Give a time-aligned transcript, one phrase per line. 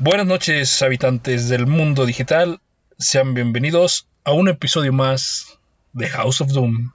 [0.00, 2.60] Buenas noches, habitantes del mundo digital.
[2.98, 5.58] Sean bienvenidos a un episodio más
[5.92, 6.92] de House of Doom.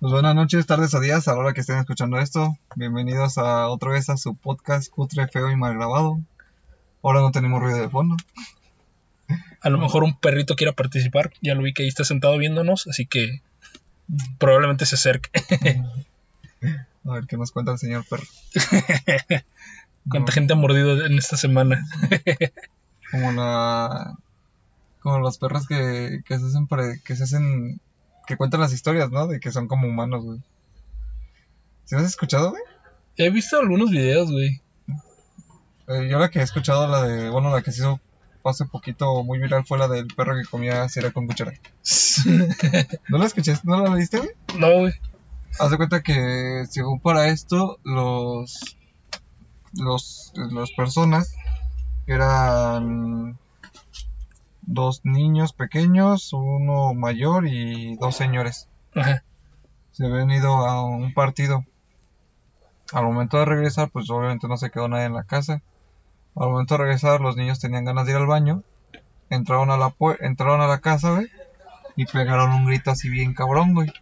[0.00, 2.58] Pues buenas noches, tardes o días, a la hora que estén escuchando esto.
[2.74, 6.18] Bienvenidos a otra vez a su podcast cutre, feo y mal grabado.
[7.00, 8.16] Ahora no tenemos ruido de fondo.
[9.60, 11.32] A lo mejor un perrito quiera participar.
[11.42, 13.40] Ya lo vi que ahí está sentado viéndonos, así que
[14.38, 15.30] probablemente se acerque.
[17.06, 18.24] A ver qué nos cuenta el señor perro.
[20.08, 21.84] ¿Cuánta gente ha mordido en esta semana?
[23.10, 24.14] Como la.
[25.00, 26.66] Como los perros que, que se hacen.
[26.66, 27.80] pre- que se hacen.
[28.26, 29.26] que cuentan las historias, ¿no?
[29.26, 30.40] De que son como humanos, güey.
[31.84, 32.62] ¿Sí has escuchado, güey?
[33.16, 34.60] He visto algunos videos, güey.
[35.88, 37.28] Eh, yo la que he escuchado, la de.
[37.28, 38.00] Bueno, la que se hizo
[38.44, 41.52] hace poquito muy viral fue la del perro que comía cereal con cuchara.
[43.08, 43.66] ¿No la escuchaste?
[43.66, 44.30] ¿No la viste, güey?
[44.58, 44.92] no, güey.
[45.58, 48.76] Haz de cuenta que según para esto, los
[49.76, 51.34] los las personas
[52.06, 53.38] eran
[54.62, 58.68] dos niños pequeños, uno mayor y dos señores.
[58.94, 59.22] Ajá.
[59.92, 61.64] Se habían ido a un partido.
[62.92, 65.62] Al momento de regresar, pues obviamente no se quedó nadie en la casa.
[66.36, 68.62] Al momento de regresar, los niños tenían ganas de ir al baño.
[69.30, 71.28] Entraron a la entraron a la casa, güey,
[71.96, 73.92] y pegaron un grito así bien cabrón, güey.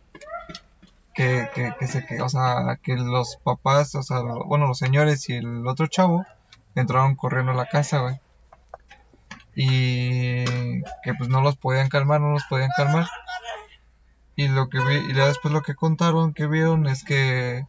[1.14, 4.78] Que, que, que se que, o sea, que los papás, o sea, lo- bueno, los
[4.78, 6.24] señores y el otro chavo
[6.74, 8.18] entraron corriendo a la casa, güey.
[9.54, 10.44] Y
[11.02, 13.06] que pues no los podían calmar, no los podían calmar.
[14.34, 17.66] Y lo que vi, y después lo que contaron que vieron es que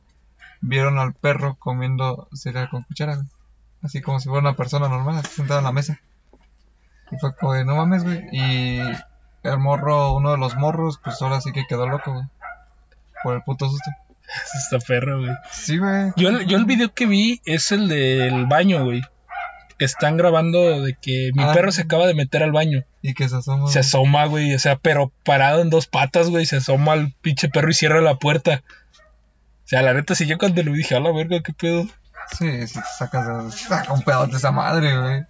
[0.62, 3.22] vieron al perro comiendo cereal con cuchara.
[3.82, 6.00] Así como si fuera una persona normal, así sentada en la mesa.
[7.12, 8.22] Y fue como de, no mames, güey.
[8.32, 8.80] Y
[9.44, 12.26] el morro, uno de los morros, pues ahora sí que quedó loco, güey.
[13.24, 13.90] Por el puto susto.
[14.56, 15.32] Está perro, güey.
[15.52, 16.12] Sí, güey.
[16.16, 19.02] Yo, yo el video que vi es el del baño, güey.
[19.78, 21.54] Que están grabando de que mi Ah.
[21.54, 22.84] perro se acaba de meter al baño.
[23.02, 23.68] Y que se asoma.
[23.70, 24.54] Se asoma, güey.
[24.54, 26.46] O sea, pero parado en dos patas, güey.
[26.46, 28.64] Se asoma al pinche perro y cierra la puerta.
[29.66, 31.86] O sea, la neta, si yo cuando lo vi dije, a la verga, qué pedo.
[32.38, 33.52] Sí, si te sacas de...
[33.52, 35.24] Saca un pedote de esa madre, güey.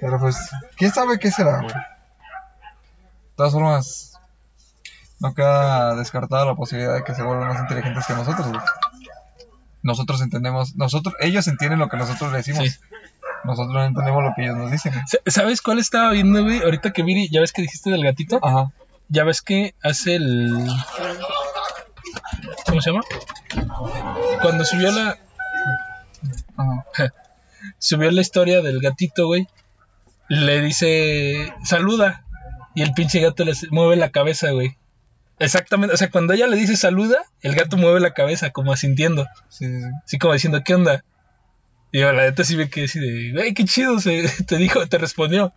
[0.00, 0.36] Pero pues,
[0.76, 1.72] ¿quién sabe qué será, güey?
[1.74, 4.13] De todas formas,
[5.20, 8.60] no queda descartada la posibilidad de que se vuelvan más inteligentes que nosotros, güey.
[9.82, 12.64] Nosotros entendemos, nosotros, ellos entienden lo que nosotros le decimos.
[12.64, 12.78] Sí.
[13.44, 14.94] Nosotros no entendemos lo que ellos nos dicen.
[15.06, 16.62] Sa- ¿Sabes cuál estaba viendo, güey?
[16.62, 18.40] Ahorita que vi, ya ves que dijiste del gatito.
[18.42, 18.72] Ajá.
[19.10, 20.66] Ya ves que hace el.
[22.66, 23.02] ¿Cómo se llama?
[24.40, 25.18] Cuando subió la.
[26.56, 26.86] Ajá.
[27.78, 29.46] Subió la historia del gatito, güey.
[30.28, 31.52] Le dice.
[31.64, 32.24] Saluda.
[32.74, 34.76] Y el pinche gato le mueve la cabeza, güey.
[35.44, 35.94] Exactamente.
[35.94, 39.26] O sea, cuando ella le dice saluda, el gato mueve la cabeza, como asintiendo.
[39.48, 39.88] Sí, sí, sí.
[40.04, 41.04] Así como diciendo, ¿qué onda?
[41.92, 44.86] Y yo, la neta sí ve que así de, güey, qué chido, se, te dijo,
[44.86, 45.52] te respondió.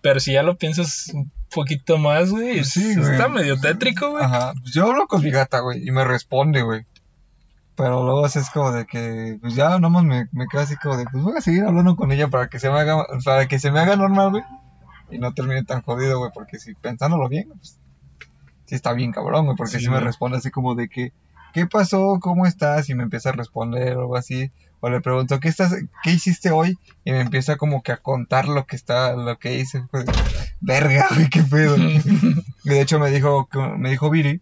[0.00, 3.42] Pero si ya lo piensas un poquito más, güey, Pues sí, está güey.
[3.42, 4.24] Medio tétrico, güey.
[4.24, 4.52] Ajá.
[4.60, 6.86] Pues yo hablo con mi gata, güey, y me responde, güey.
[7.76, 11.04] Pero luego es como de que, pues ya nomás me, me quedo así como de,
[11.04, 13.70] pues voy a seguir hablando con ella para que se me haga, para que se
[13.70, 14.42] me haga normal, güey.
[15.10, 17.78] Y no termine tan jodido, güey, porque si pensándolo bien, pues,
[18.68, 21.12] sí está bien cabrón, güey, porque Sí, si me responde así como de que,
[21.54, 22.18] ¿qué pasó?
[22.20, 22.88] ¿Cómo estás?
[22.90, 24.52] Y me empieza a responder o algo así.
[24.80, 25.74] O le pregunto, ¿qué estás,
[26.04, 26.78] qué hiciste hoy?
[27.04, 29.82] Y me empieza como que a contar lo que está, lo que hice.
[29.90, 30.06] Pues,
[30.60, 31.76] verga, güey, qué pedo.
[32.64, 34.40] Y de hecho me dijo, que- me dijo Viri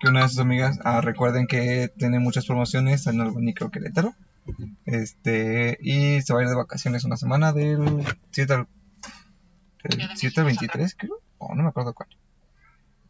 [0.00, 4.14] que una de sus amigas, ah, recuerden que tiene muchas promociones en Albanico Querétaro.
[4.84, 8.66] Este, y se va a ir de vacaciones una semana del 7 al,
[9.84, 11.20] del 7 al 23, creo.
[11.38, 12.08] O no me acuerdo cuál.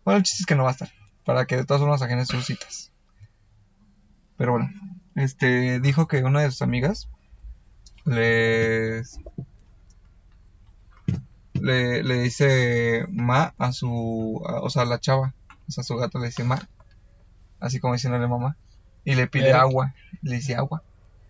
[0.09, 0.89] Bueno, el chiste es que no va a estar.
[1.27, 2.91] Para que de todas formas agenden sus citas.
[4.39, 4.71] Pero bueno,
[5.17, 7.11] este, dijo que una de sus amigas
[8.07, 9.19] les
[11.53, 15.35] le, le dice ma a su, a- o sea, a la chava,
[15.69, 16.59] o sea, a su gato le dice ma,
[17.61, 18.57] así como diciéndole mamá,
[19.05, 19.61] y le pide Verga.
[19.61, 20.83] agua, le dice agua.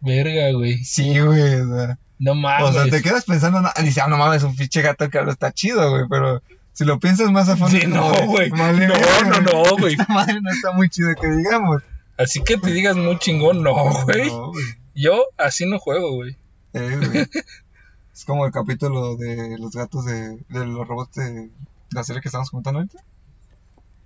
[0.03, 0.78] Verga, güey.
[0.84, 2.75] Sí, güey, o sea, No o mames.
[2.75, 5.51] sea, te quedas pensando, no, dice, ah, no mames, un pinche gato que habla está
[5.51, 6.42] chido, güey, pero
[6.78, 8.51] si lo piensas más a fondo, Sí, no, güey.
[8.51, 9.95] No, no, no, güey.
[9.98, 11.83] Esta madre no está muy chido que digamos.
[12.16, 14.28] Así que te digas muy chingón, no, güey.
[14.28, 14.53] No.
[14.95, 16.36] Yo así no juego, güey.
[16.75, 17.27] Eh, güey.
[18.15, 21.51] Es como el capítulo de los gatos de, de los robots de
[21.91, 23.03] la serie que estamos comentando ahorita.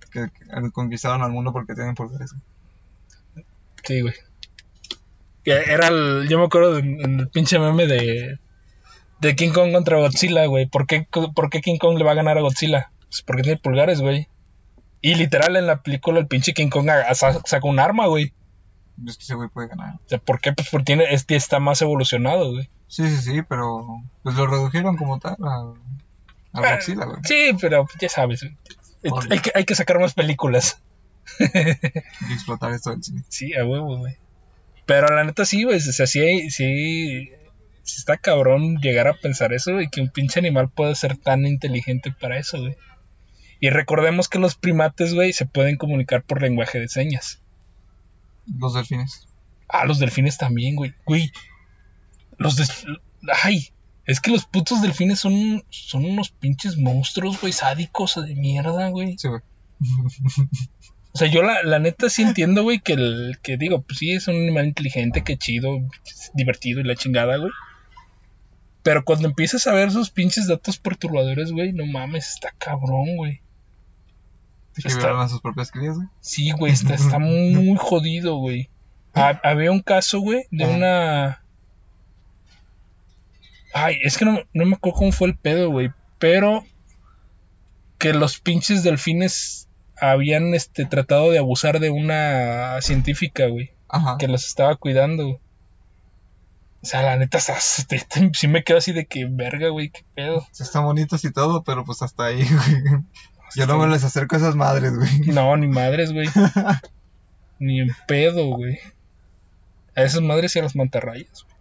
[0.09, 2.33] Que, que conquistaron al mundo porque tienen poderes.
[3.83, 4.15] Sí, güey.
[5.43, 8.39] Que Era el, yo me acuerdo del del pinche meme de,
[9.23, 10.65] de King Kong contra Godzilla, güey.
[10.65, 12.91] ¿Por qué, ¿Por qué King Kong le va a ganar a Godzilla?
[13.09, 14.27] Pues porque tiene pulgares, güey.
[15.01, 18.33] Y literal en la película el pinche King Kong saca un arma, güey.
[19.07, 19.95] Es que ese güey puede ganar.
[19.95, 20.53] O sea, ¿por qué?
[20.53, 22.69] Pues porque tiene, este está más evolucionado, güey.
[22.87, 25.73] Sí, sí, sí, pero pues lo redujeron como tal a,
[26.53, 27.17] a Godzilla, güey.
[27.23, 28.45] Sí, pero ya sabes.
[29.29, 30.81] Hay que, hay que sacar más películas.
[31.39, 33.23] Y explotar esto del cine.
[33.29, 34.17] Sí, a huevo, güey.
[34.85, 35.77] Pero la neta sí, güey.
[35.77, 37.31] O sea, sí, sí,
[37.83, 39.89] sí está cabrón llegar a pensar eso, güey.
[39.89, 42.75] Que un pinche animal puede ser tan inteligente para eso, güey.
[43.59, 47.41] Y recordemos que los primates, güey, se pueden comunicar por lenguaje de señas.
[48.57, 49.27] Los delfines.
[49.69, 50.93] Ah, los delfines también, güey.
[51.05, 51.31] Güey.
[52.37, 52.85] Los des...
[53.43, 53.69] Ay.
[54.05, 59.17] Es que los putos delfines son, son unos pinches monstruos, güey, sádicos de mierda, güey.
[59.17, 59.41] Sí, güey.
[61.13, 64.11] O sea, yo la, la neta sí entiendo, güey, que el que digo, pues sí,
[64.11, 65.79] es un animal inteligente, que chido,
[66.33, 67.51] divertido y la chingada, güey.
[68.83, 73.41] Pero cuando empiezas a ver sus pinches datos perturbadores, güey, no mames, está cabrón, güey.
[74.75, 76.07] Que Está- violan a sus propias crías, güey.
[76.19, 78.69] Sí, güey, está, está muy jodido, güey.
[79.13, 81.43] Ha- había un caso, güey, de una...
[83.73, 85.91] Ay, es que no, no me acuerdo cómo fue el pedo, güey.
[86.19, 86.63] Pero
[87.97, 89.67] que los pinches delfines
[89.99, 93.71] habían este, tratado de abusar de una científica, güey.
[93.89, 94.17] Ajá.
[94.19, 95.39] Que los estaba cuidando.
[96.83, 97.39] O sea, la neta,
[98.33, 100.45] sí me quedo así de que verga, güey, qué pedo.
[100.51, 103.01] Sí, Están bonitos y todo, pero pues hasta ahí, güey.
[103.55, 105.19] Yo no me les acerco a esas madres, güey.
[105.33, 106.27] No, ni madres, güey.
[107.59, 108.79] ni en pedo, güey.
[109.95, 111.55] A esas madres y a las mantarrayas, güey.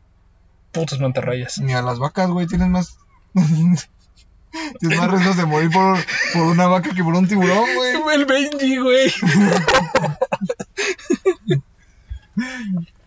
[0.72, 1.58] Putas mantarrayas.
[1.58, 2.48] Ni a las vacas, güey.
[2.48, 2.98] Tienes más.
[3.32, 5.98] Tienes más riesgos de morir por,
[6.32, 8.14] por una vaca que por un tiburón, güey.
[8.14, 9.10] El Benji, güey.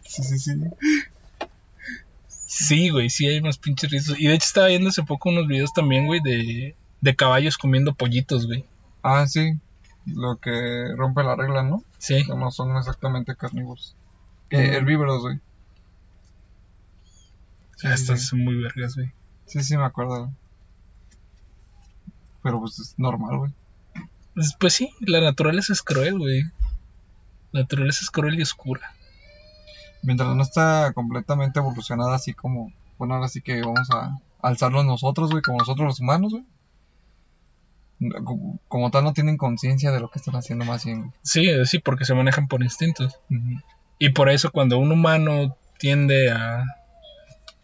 [0.03, 0.53] Sí, sí, sí.
[2.57, 4.17] Sí, güey, sí hay más pinches riesgos.
[4.17, 7.93] Y de hecho estaba viendo hace poco unos videos también, güey, de, de caballos comiendo
[7.93, 8.63] pollitos, güey.
[9.03, 9.59] Ah, sí.
[10.05, 11.83] Lo que rompe la regla, ¿no?
[11.97, 12.23] Sí.
[12.25, 13.97] Que no son exactamente carnívoros.
[14.51, 14.55] Mm.
[14.55, 15.39] herbívoros, güey.
[17.75, 18.27] Sí, Estas sí.
[18.27, 19.11] son muy vergas, güey.
[19.47, 20.31] Sí, sí, me acuerdo.
[22.41, 23.51] Pero pues es normal, güey.
[24.33, 26.43] Pues, pues sí, la naturaleza es cruel, güey.
[27.51, 28.94] La naturaleza es cruel y oscura.
[30.05, 32.71] Mientras no está completamente evolucionada así como...
[32.97, 36.45] Bueno, ahora sí que vamos a alzarnos nosotros, güey, como nosotros los humanos, güey.
[37.99, 40.99] No, Como, como tal no tienen conciencia de lo que están haciendo más bien.
[41.01, 41.11] güey.
[41.23, 43.19] Sí, sí, porque se manejan por instintos.
[43.29, 43.61] Ujú.
[43.99, 46.63] Y por eso cuando un humano tiende a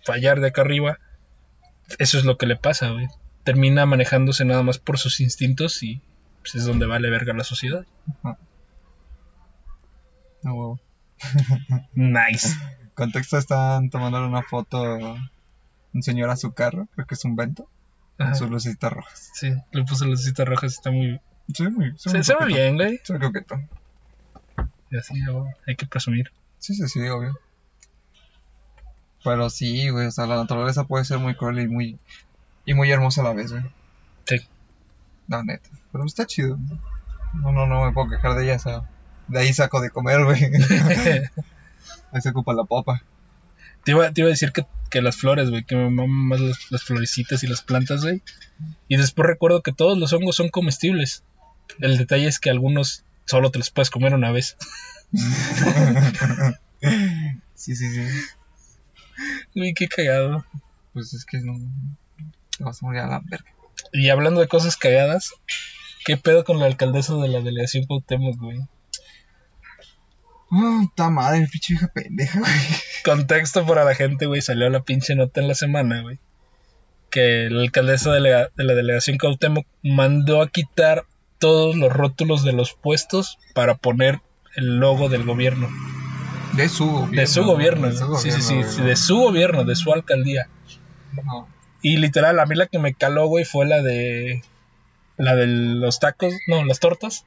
[0.04, 0.98] fallar de acá arriba,
[2.00, 3.08] eso es lo que le pasa, güey.
[3.44, 6.02] Termina manejándose nada más por sus instintos y
[6.42, 7.86] pues, es donde vale verga la sociedad.
[8.24, 8.38] Ah,
[10.44, 10.80] huevo.
[11.94, 12.50] Nice.
[12.94, 15.18] Contexto están tomando una foto
[15.94, 17.68] un señor a su carro, creo que es un vento,
[18.18, 19.32] con sus lucecitas rojas.
[19.34, 21.20] Sí, le puse lucecitas rojas, está muy...
[21.54, 23.00] Sí, muy, sí, Se, muy se ve bien, güey.
[23.04, 23.60] Se ve coqueto.
[24.90, 25.16] Y así,
[25.68, 26.32] hay que presumir.
[26.60, 27.38] Sí, sí, sí, obvio.
[29.24, 32.00] Pero sí, güey, o sea, la naturaleza puede ser muy cruel y muy,
[32.66, 33.64] y muy hermosa a la vez, güey.
[34.26, 34.38] Sí.
[35.28, 35.70] La neta.
[35.92, 36.58] Pero está chido.
[37.34, 38.90] No, no, no me puedo quejar de ella, o sea,
[39.32, 40.44] de ahí saco de comer, güey.
[42.12, 43.04] ahí se ocupa la papa.
[43.84, 46.40] Te iba, te iba a decir que, que las flores, güey, que me maman más
[46.40, 48.22] las, las florecitas y las plantas, güey.
[48.88, 51.24] Y después recuerdo que todos los hongos son comestibles.
[51.80, 54.58] El detalle es que algunos solo te los puedes comer una vez.
[57.56, 58.02] sí, sí, sí.
[59.56, 60.46] Uy, qué cagado.
[60.94, 61.58] Pues es que no.
[62.58, 63.50] Te vas a morir a la verga.
[63.94, 65.34] Y hablando de cosas cagadas,
[66.06, 68.60] ¿qué pedo con la alcaldesa de la delegación Cuauhtémoc, güey?
[70.96, 72.52] Ta madre, pinche hija pendeja, güey.
[73.06, 76.20] Contexto para la gente, güey, salió la pinche nota en la semana, güey.
[77.10, 81.06] Que la alcaldesa de la, de la delegación Cuauhtémoc mandó a quitar
[81.40, 84.20] todos los rótulos de los puestos para poner
[84.56, 85.70] el logo del gobierno.
[86.54, 87.22] De su gobierno.
[87.22, 90.50] De su gobierno, de su sí, sí, sí, gobierno, de su gobierno, de su alcaldía.
[91.24, 91.48] No.
[91.82, 94.44] Y literal, a mí la que me caló, güey, fue la de.
[95.18, 97.26] La de los tacos, no, las tortas.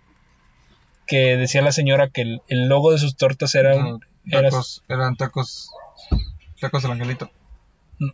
[1.07, 3.75] Que decía la señora que el, el logo de sus tortas era.
[3.77, 3.99] No,
[4.31, 5.71] era- tacos, eran tacos.
[6.61, 7.31] Tacos del angelito.
[7.99, 8.13] No.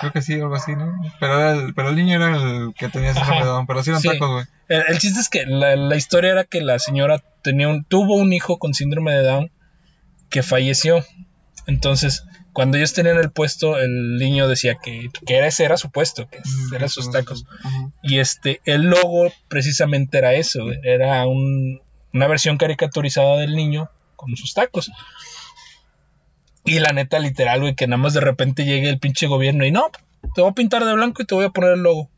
[0.00, 0.92] Creo que sí, algo así, ¿no?
[1.20, 4.02] Pero, era el, pero el niño era el que tenía ese redón, pero sí eran
[4.02, 4.08] Sí.
[4.08, 4.44] tacos, güey.
[4.68, 8.16] El, el chiste es que la, la historia era que la señora tenía un, tuvo
[8.16, 9.50] un hijo con síndrome de Down
[10.28, 11.04] que falleció.
[11.68, 15.90] Entonces, cuando ellos tenían el puesto, el niño decía que, que era, ese era su
[15.90, 16.38] puesto, que
[16.74, 17.44] eran sus tacos.
[18.02, 21.80] Y este, el logo precisamente era eso, era un-
[22.16, 24.90] una versión caricaturizada del niño con sus tacos.
[26.64, 29.70] Y la neta, literal, güey, que nada más de repente llegue el pinche gobierno y
[29.70, 29.90] no,
[30.34, 32.10] te voy a pintar de blanco y te voy a poner el logo.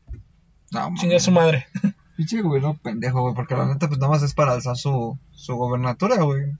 [0.71, 1.67] No, Chinga su madre.
[2.15, 5.55] Pinche gobierno pendejo, güey, porque la neta, pues nada más es para alzar su, su
[5.55, 6.51] gobernatura, güey.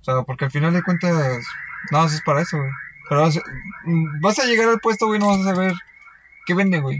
[0.00, 1.44] sea, porque al final de cuentas,
[1.90, 2.70] no, eso es para eso, güey.
[3.08, 3.42] Pero o sea,
[3.84, 5.74] mm, vas a llegar al puesto, güey, no vas a saber
[6.46, 6.98] qué vende, güey.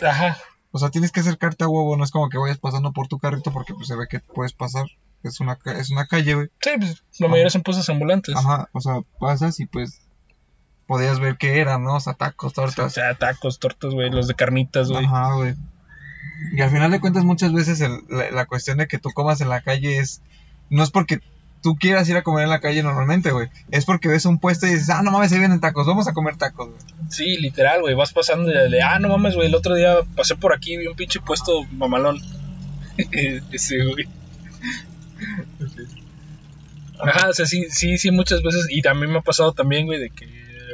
[0.00, 0.38] Ajá.
[0.72, 3.18] O sea, tienes que acercarte a huevo, no es como que vayas pasando por tu
[3.18, 4.86] carrito porque pues se ve que puedes pasar.
[5.22, 6.48] Es una, es una calle, güey.
[6.60, 8.34] Sí, pues la mayoría son puestos ambulantes.
[8.36, 10.00] Ajá, o sea, pasas y pues
[10.86, 11.96] podías ver qué eran, ¿no?
[11.96, 12.92] O sea, tacos, O tortas.
[12.94, 15.04] sea, tacos, tortas, güey, los de carnitas, güey.
[15.04, 15.54] Ajá, güey.
[16.56, 19.40] Y al final de cuentas muchas veces el- la, la cuestión de que tú comas
[19.40, 20.22] en la calle es...
[20.70, 21.20] No es porque
[21.62, 23.48] tú quieras ir a comer en la calle normalmente, güey.
[23.70, 26.12] Es porque ves un puesto y dices, ah, no mames, ahí vienen tacos, vamos a
[26.12, 26.80] comer tacos, güey.
[27.10, 27.94] Sí, literal, güey.
[27.94, 29.48] Vas pasando y de, ah, no mames, güey.
[29.48, 32.18] El otro día pasé por aquí y vi un pinche puesto mamalón.
[33.52, 34.06] Ese, güey.
[37.00, 38.66] Ajá, o sea, sí, sí, sí, muchas veces.
[38.70, 40.28] Y también me ha pasado también, güey, de que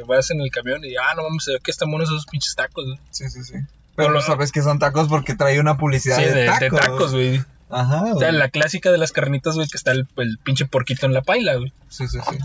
[0.07, 2.55] vas en el camión y, ah, no mames, se ve que están buenos esos pinches
[2.55, 2.99] tacos, güey.
[3.09, 3.53] Sí, sí, sí.
[3.95, 6.79] Pero no sabes que son tacos porque trae una publicidad Sí, de, de, de tacos.
[6.79, 7.41] tacos, güey.
[7.69, 8.39] Ajá, O sea, güey.
[8.39, 11.55] la clásica de las carnitas, güey, que está el, el pinche porquito en la paila,
[11.55, 11.71] güey.
[11.87, 12.37] Sí, sí, sí.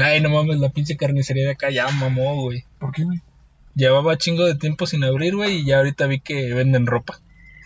[0.00, 2.64] Ay, no mames, la pinche carnicería de acá ya mamó, güey.
[2.78, 3.20] ¿Por qué, güey?
[3.74, 7.20] Llevaba chingo de tiempo sin abrir, güey, y ya ahorita vi que venden ropa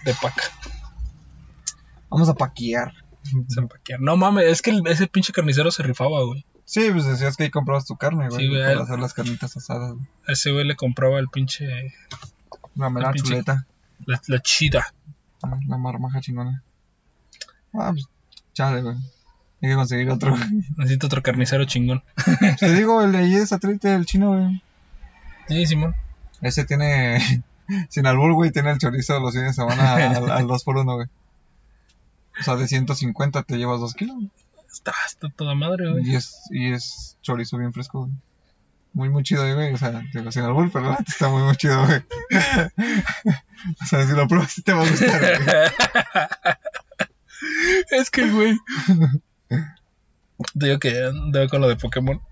[0.04, 0.44] de paca.
[2.11, 2.92] Vamos a paquear.
[3.49, 4.00] Se empaquear.
[4.00, 6.44] No mames, es que el- ese pinche carnicero se rifaba, güey.
[6.66, 8.40] Sí, pues decías que ahí comprabas tu carne, güey.
[8.40, 8.62] Sí, güey.
[8.62, 10.06] Para hacer las carnitas asadas, güey.
[10.28, 11.92] A ese güey le compraba el pinche.
[12.76, 13.66] La mera chuleta.
[14.06, 14.94] La, la chida.
[15.66, 16.62] La marmaja chingona.
[17.72, 18.06] Ah, pues,
[18.52, 18.96] chale, güey.
[19.62, 20.36] Hay que conseguir otro.
[20.76, 22.02] Necesito otro carnicero chingón.
[22.58, 24.62] Te digo, el de ahí es satélite el chino, güey.
[25.48, 25.94] Sí, Simón.
[26.40, 27.42] Ese tiene,
[27.88, 30.94] sin albur, güey, tiene el chorizo los fines de semana al, al 2 por 1
[30.94, 31.08] güey.
[32.40, 34.16] O sea, de 150 te llevas 2 kilos.
[34.70, 36.10] Está, está toda madre, güey.
[36.10, 38.12] Y es, y es chorizo bien fresco, güey.
[38.94, 39.72] Muy, muy chido, güey.
[39.72, 41.98] O sea, digo, sin albur, pero la está muy, muy chido, güey.
[43.82, 45.68] o sea, si lo pruebas, sí te va a gustar, güey.
[48.00, 48.56] es que, güey.
[50.54, 52.22] Digo que andaba con lo de Pokémon.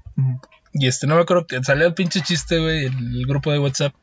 [0.73, 3.59] Y este, no me acuerdo que salió el pinche chiste, güey, en el grupo de
[3.59, 3.95] WhatsApp.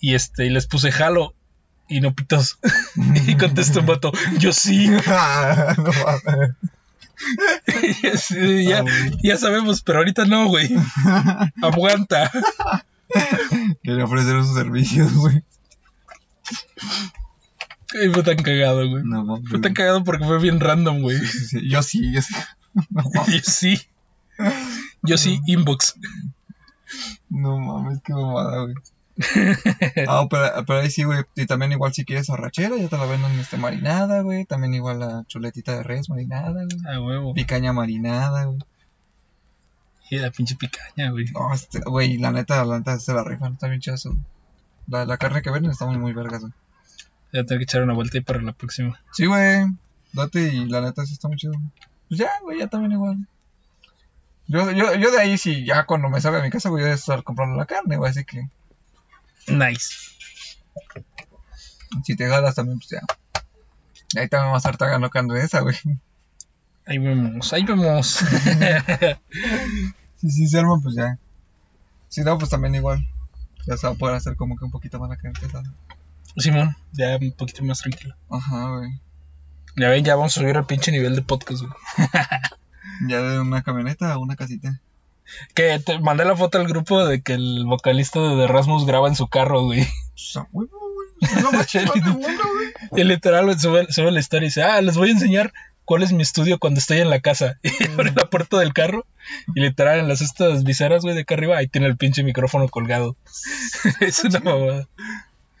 [0.00, 1.34] Y este, y les puse jalo.
[1.88, 2.60] Y no pitos.
[3.26, 4.88] y contestó un vato, yo sí.
[5.08, 6.50] Ah, no mames.
[8.66, 10.70] Ya, Ah, ya sabemos, pero ahorita no, güey.
[11.62, 12.30] Aguanta.
[13.82, 15.42] Quería ofrecer sus servicios, güey.
[18.12, 19.02] Fue tan cagado, güey.
[19.04, 19.40] No.
[19.48, 21.18] Fue tan cagado porque fue bien random, güey.
[21.18, 21.68] Sí, sí, sí.
[21.68, 22.34] Yo sí, yo sí.
[22.90, 23.02] No.
[23.26, 23.80] Yo sí.
[25.02, 25.96] Yo sí, inbox.
[27.28, 28.74] No mames, qué mamada, güey.
[30.08, 31.22] Ah, pero, pero ahí sí, güey.
[31.36, 34.44] Y también igual si quieres arrachera, ya te la venden este, marinada, güey.
[34.44, 36.94] También igual la chuletita de res marinada, güey.
[36.94, 37.34] A huevo.
[37.34, 38.58] Picaña marinada, güey.
[40.10, 41.26] Y la pinche picaña, güey.
[41.32, 44.14] No, este, güey, la neta, la neta se la rifan, está bien chido eso.
[44.86, 46.52] La, la carne que venden está muy, muy vergas, güey.
[47.32, 49.00] Ya tengo que echar una vuelta ahí para la próxima.
[49.12, 49.64] Sí, güey.
[50.12, 51.54] Date y la neta sí está muy chido.
[52.08, 53.26] Pues ya, güey, ya también igual.
[54.48, 56.92] Yo, yo, yo de ahí sí, ya cuando me salga a mi casa, voy a
[56.92, 58.10] estar comprando la carne, güey.
[58.10, 58.50] Así que
[59.48, 59.94] Nice.
[62.04, 63.00] si te ganas también, pues ya.
[64.20, 65.76] Ahí también vas a estar ganando esa, güey.
[66.86, 68.20] Ahí vemos, ahí vemos.
[70.16, 71.18] Si sí se arma, pues ya.
[72.08, 73.04] Si no, pues también igual.
[73.66, 75.64] Ya se va a poder hacer como que un poquito más la pesada.
[76.36, 78.14] Simón, ya un poquito más tranquilo.
[78.30, 79.00] Ajá, güey.
[79.76, 81.72] Ya ven, ya vamos a subir al pinche nivel de podcast, güey.
[83.08, 84.80] Ya de una camioneta a una casita.
[85.54, 89.16] Que te mandé la foto al grupo de que el vocalista de Rasmus graba en
[89.16, 89.86] su carro, güey.
[90.12, 91.92] Pues chido.
[92.96, 95.52] Y literal, sube, sube la historia y dice, ah, les voy a enseñar
[95.84, 97.58] cuál es mi estudio cuando estoy en la casa.
[97.62, 99.06] Y abre la puerta del carro
[99.54, 102.68] y literal en las estas viseras, güey, de acá arriba, ahí tiene el pinche micrófono
[102.68, 103.16] colgado.
[104.00, 104.88] es una mamada.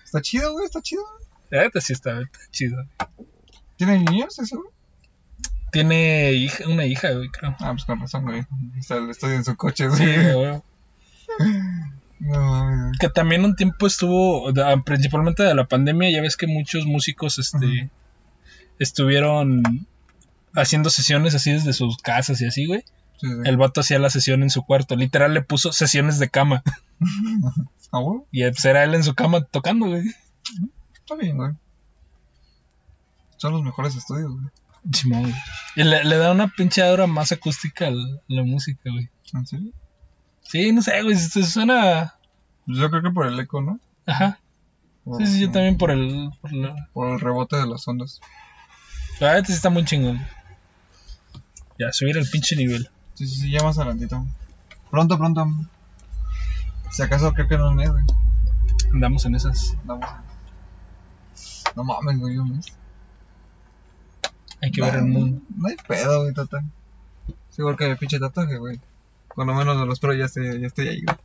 [0.04, 1.02] Está chido, güey, está chido.
[1.50, 2.84] Neta sí está, está chido.
[3.76, 4.68] ¿Tiene niños ese, güey?
[5.72, 7.56] Tiene hija, una hija, güey, creo.
[7.58, 8.40] Ah, pues con razón, güey.
[8.42, 10.34] O sea, estoy en su coche, Sí, güey.
[10.34, 10.62] güey.
[12.20, 12.92] No güey.
[13.00, 14.52] Que también un tiempo estuvo,
[14.84, 17.90] principalmente de la pandemia, ya ves que muchos músicos este,
[18.78, 19.62] estuvieron
[20.54, 22.84] haciendo sesiones así desde sus casas y así, güey.
[23.18, 23.32] Sí, sí.
[23.44, 24.94] El vato hacía la sesión en su cuarto.
[24.94, 26.62] Literal le puso sesiones de cama.
[27.94, 28.22] Ah, güey.
[28.30, 30.02] Y pues era él en su cama tocando, güey.
[30.94, 31.52] Está bien, güey.
[33.36, 34.46] Son los mejores estudios, güey.
[34.92, 35.32] Simón.
[35.76, 39.08] Y le, le da una pinche aura más acústica a la, a la música, güey.
[39.34, 39.72] ¿En serio?
[40.42, 41.16] Sí, no sé, güey.
[41.16, 42.14] Se suena.
[42.66, 43.78] Pues Yo creo que por el eco, ¿no?
[44.06, 44.38] Ajá.
[45.04, 46.30] Por- Sí, sí, yo también por el.
[46.40, 46.88] Por la...
[46.92, 48.20] Por el rebote de las ondas.
[49.20, 50.20] La neta sí está muy chingón.
[51.78, 52.88] Ya, subir el pinche nivel.
[53.14, 54.24] Sí, sí, sí, ya más adelantito.
[54.90, 55.46] Pronto, pronto.
[56.90, 58.04] Si acaso creo que no es güey.
[58.92, 59.74] Andamos en esas.
[59.84, 60.06] Vamos.
[61.76, 62.66] No mames, güey, un mes.
[64.62, 65.42] Hay que ver el mundo.
[65.56, 66.62] No hay pedo, güey, total.
[67.50, 68.80] Es igual que el pinche tatuaje, güey.
[69.28, 71.16] Cuando menos me lo espero, ya estoy, ya estoy ahí, güey.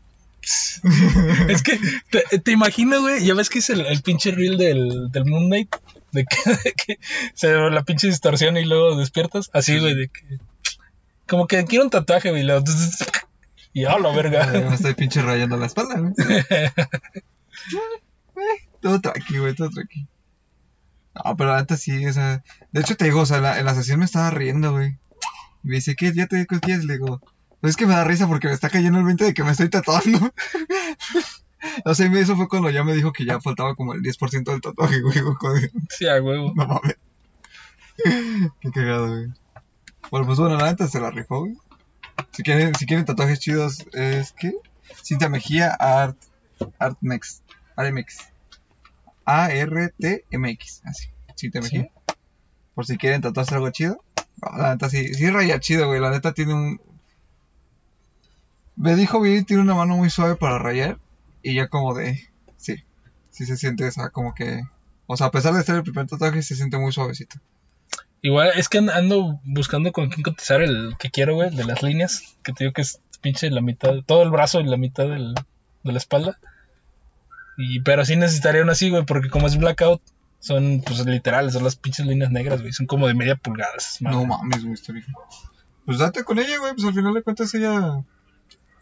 [1.49, 1.79] Es que,
[2.09, 5.47] te, te imaginas, güey, ya ves que es el, el pinche reel del, del Moon
[5.47, 5.75] Knight,
[6.11, 6.99] de que, de que
[7.33, 10.39] se la pinche distorsión y luego despiertas, así, güey, de que,
[11.27, 12.63] como que quiero un tatuaje, güey, y luego,
[13.73, 14.45] y a la verga.
[14.69, 16.13] me estoy pinche rayando la espalda, güey.
[16.49, 16.71] Eh,
[18.81, 20.07] todo tranqui, güey, todo tranqui.
[21.23, 22.43] No, pero la neta sí, o sea.
[22.71, 24.97] De hecho, te digo, o sea, la, en la sesión me estaba riendo, güey.
[25.63, 26.13] Y me dice, ¿qué?
[26.13, 26.85] ¿Ya te qué quieres?
[26.85, 27.21] Le digo,
[27.61, 29.51] pues es que me da risa porque me está cayendo el 20 de que me
[29.51, 30.33] estoy tatuando.
[31.85, 34.61] o sea, eso fue cuando ya me dijo que ya faltaba como el 10% del
[34.61, 35.19] tatuaje, güey.
[35.39, 35.71] joder.
[35.89, 36.53] Sí, a huevo.
[36.55, 36.97] No mames.
[38.61, 39.27] Qué cagado, güey.
[40.11, 41.57] Bueno, pues bueno, la neta se la rifó, güey.
[42.31, 44.53] Si quieren, si quieren tatuajes chidos, es que
[45.03, 46.17] Cintia Mejía Art
[46.79, 47.41] Artmex.
[47.75, 48.29] Artmex.
[49.27, 50.81] A-R-T-M-X.
[50.85, 51.07] Así.
[51.35, 51.49] Sí.
[51.53, 51.89] Mejía.
[52.73, 54.03] Por si quieren tatuarse algo chido.
[54.41, 55.99] No, la neta sí, sí raya chido, güey.
[55.99, 56.81] La neta tiene un.
[58.75, 60.97] Me dijo bien, tiene una mano muy suave para rayar.
[61.43, 62.27] Y ya como de.
[62.57, 62.75] Sí.
[63.29, 64.61] Sí se siente esa como que.
[65.07, 67.37] O sea, a pesar de ser el primer tatuaje, se siente muy suavecito.
[68.21, 71.81] Igual, es que and- ando buscando con quién cotizar el que quiero, güey, de las
[71.83, 75.05] líneas, que te digo que es pinche la mitad, todo el brazo y la mitad
[75.07, 75.33] del,
[75.83, 76.39] de la espalda.
[77.57, 80.01] Y, pero sí necesitaría uno así, güey, porque como es blackout,
[80.39, 83.73] son, pues, literales, son las pinches líneas negras, güey, son como de media pulgada.
[83.77, 85.05] esas No mames, güey, está bien.
[85.87, 86.73] Pues date con ella, güey.
[86.73, 88.03] Pues al final de cuentas ella.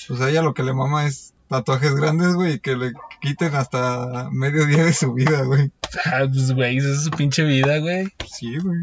[0.07, 2.59] Pues a ella lo que le mama es tatuajes grandes, güey.
[2.59, 5.71] Que le quiten hasta medio día de su vida, güey.
[6.05, 8.11] Ah, pues, güey, esa es su pinche vida, güey.
[8.27, 8.79] Sí, güey.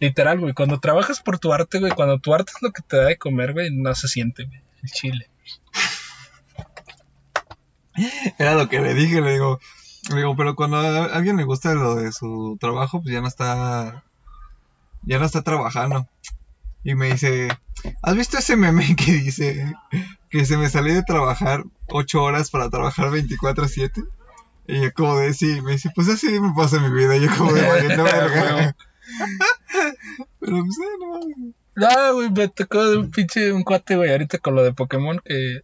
[0.00, 2.96] Literal, güey, cuando trabajas por tu arte, güey, cuando tu arte es lo que te
[2.96, 5.30] da de comer, güey, no se siente, güey, el chile.
[8.38, 9.60] Era lo que le dije, le digo.
[10.10, 13.28] Le digo, pero cuando a alguien le gusta lo de su trabajo, pues ya no
[13.28, 14.04] está.
[15.02, 16.08] Ya no está trabajando.
[16.84, 17.48] Y me dice,
[18.02, 19.74] ¿has visto ese meme que dice
[20.30, 24.08] que se me salió de trabajar 8 horas para trabajar 24-7?
[24.66, 27.16] Y yo como de, sí, me dice, pues así me pasa mi vida.
[27.16, 28.54] Yo como de, valiendo verga.
[28.54, 28.72] Huevo.
[30.40, 31.54] Pero pues, no.
[31.74, 35.20] No, güey, me tocó de un pinche un cuate, güey, ahorita con lo de Pokémon,
[35.24, 35.62] que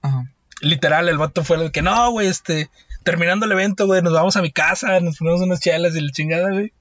[0.00, 0.24] Ajá.
[0.62, 2.70] Literal el vato fue el que, no, güey, este,
[3.02, 6.12] terminando el evento, güey, nos vamos a mi casa, nos ponemos unas chelas y la
[6.12, 6.72] chingada, güey.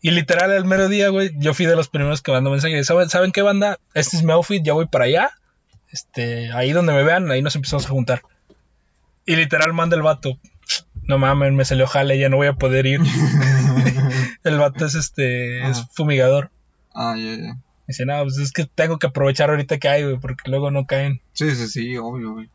[0.00, 2.82] Y literal, el mero día, güey, yo fui de los primeros que mandó mensaje.
[2.84, 3.78] ¿Saben, ¿Saben qué banda?
[3.94, 5.30] Este es mi outfit, ya voy para allá.
[5.90, 8.22] Este, ahí donde me vean, ahí nos empezamos a juntar.
[9.24, 10.38] Y literal manda el vato.
[11.02, 13.00] No mames, me salió jale, ya no voy a poder ir.
[14.44, 16.50] el vato es este, es fumigador.
[16.94, 17.56] ah, ya, ya.
[17.86, 20.86] Dice, no, pues es que tengo que aprovechar ahorita que hay, güey, porque luego no
[20.86, 21.20] caen.
[21.34, 22.50] Sí, sí, sí, obvio, güey.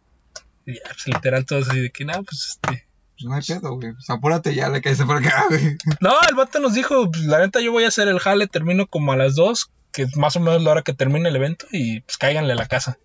[0.65, 2.87] Y ya, pues literal todo así de que, no, pues este.
[3.13, 3.93] Pues no hay pedo, güey.
[3.93, 5.77] Pues apúrate ya, le caíste por acá, güey.
[6.01, 8.87] No, el vato nos dijo, pues la neta yo voy a hacer el jale, termino
[8.87, 11.65] como a las 2, que es más o menos la hora que termine el evento,
[11.71, 12.97] y pues cáiganle a la casa.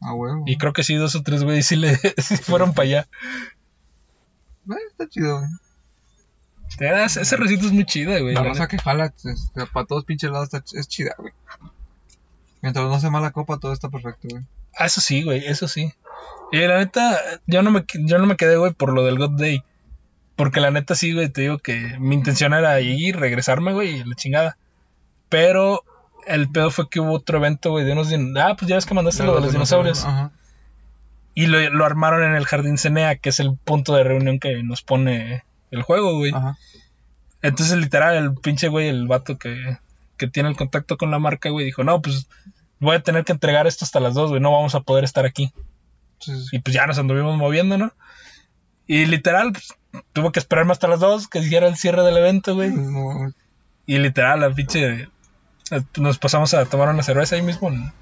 [0.00, 0.44] Ah, huevo.
[0.46, 3.08] Y creo que sí, dos o tres güeyes sí le sí fueron para allá.
[4.64, 5.50] Bueno, está chido, güey.
[6.78, 8.34] Ese recito es muy chido, güey.
[8.34, 9.12] La raza que jala,
[9.72, 11.32] para todos pinches lados está, es chida, güey.
[12.62, 14.44] Mientras no se mala copa, todo está perfecto, güey.
[14.76, 15.92] Ah, eso sí, güey, eso sí.
[16.52, 19.38] Y la neta, yo no me, yo no me quedé, güey, por lo del God
[19.38, 19.62] Day.
[20.36, 24.04] Porque la neta sí, güey, te digo que mi intención era ir, regresarme, güey, y
[24.04, 24.56] la chingada.
[25.28, 25.84] Pero
[26.26, 28.10] el pedo fue que hubo otro evento, güey, de unos...
[28.10, 30.04] din- Ah, pues ya ves que mandaste lo de los dinosaurios.
[30.04, 30.32] Ajá.
[31.34, 34.62] Y lo, lo armaron en el Jardín Cenea, que es el punto de reunión que
[34.62, 36.32] nos pone el juego, güey.
[36.34, 36.56] Ajá.
[37.42, 39.78] Entonces, literal, el pinche güey, el vato que,
[40.16, 42.28] que tiene el contacto con la marca, güey, dijo, no, pues
[42.80, 45.24] voy a tener que entregar esto hasta las dos, güey, no vamos a poder estar
[45.24, 45.52] aquí.
[46.52, 47.92] Y pues ya nos anduvimos moviendo, ¿no?
[48.86, 49.74] Y literal, pues,
[50.12, 52.70] tuvo que esperarme hasta las dos, que hiciera el cierre del evento, güey.
[52.70, 53.32] No.
[53.86, 55.08] Y literal, la pinche...
[55.96, 57.92] Nos pasamos a tomar una cerveza ahí mismo en...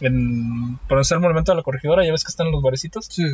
[0.00, 3.06] en por está el monumento de la corregidora, ya ves que están los barecitos.
[3.06, 3.24] Sí.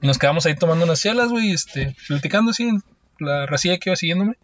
[0.00, 2.70] Y nos quedamos ahí tomando unas chelas, güey, este, platicando así,
[3.18, 4.36] la racilla que iba siguiéndome.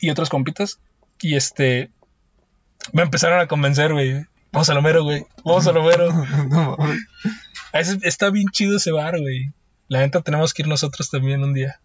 [0.00, 0.80] Y otras compitas.
[1.20, 1.90] Y este,
[2.92, 4.26] me empezaron a convencer, güey.
[4.52, 5.26] Vamos a lo mero, güey.
[5.44, 6.12] Vamos a lo mero.
[6.48, 6.76] no
[8.02, 9.52] está bien chido ese bar, güey.
[9.88, 11.80] La neta tenemos que ir nosotros también un día.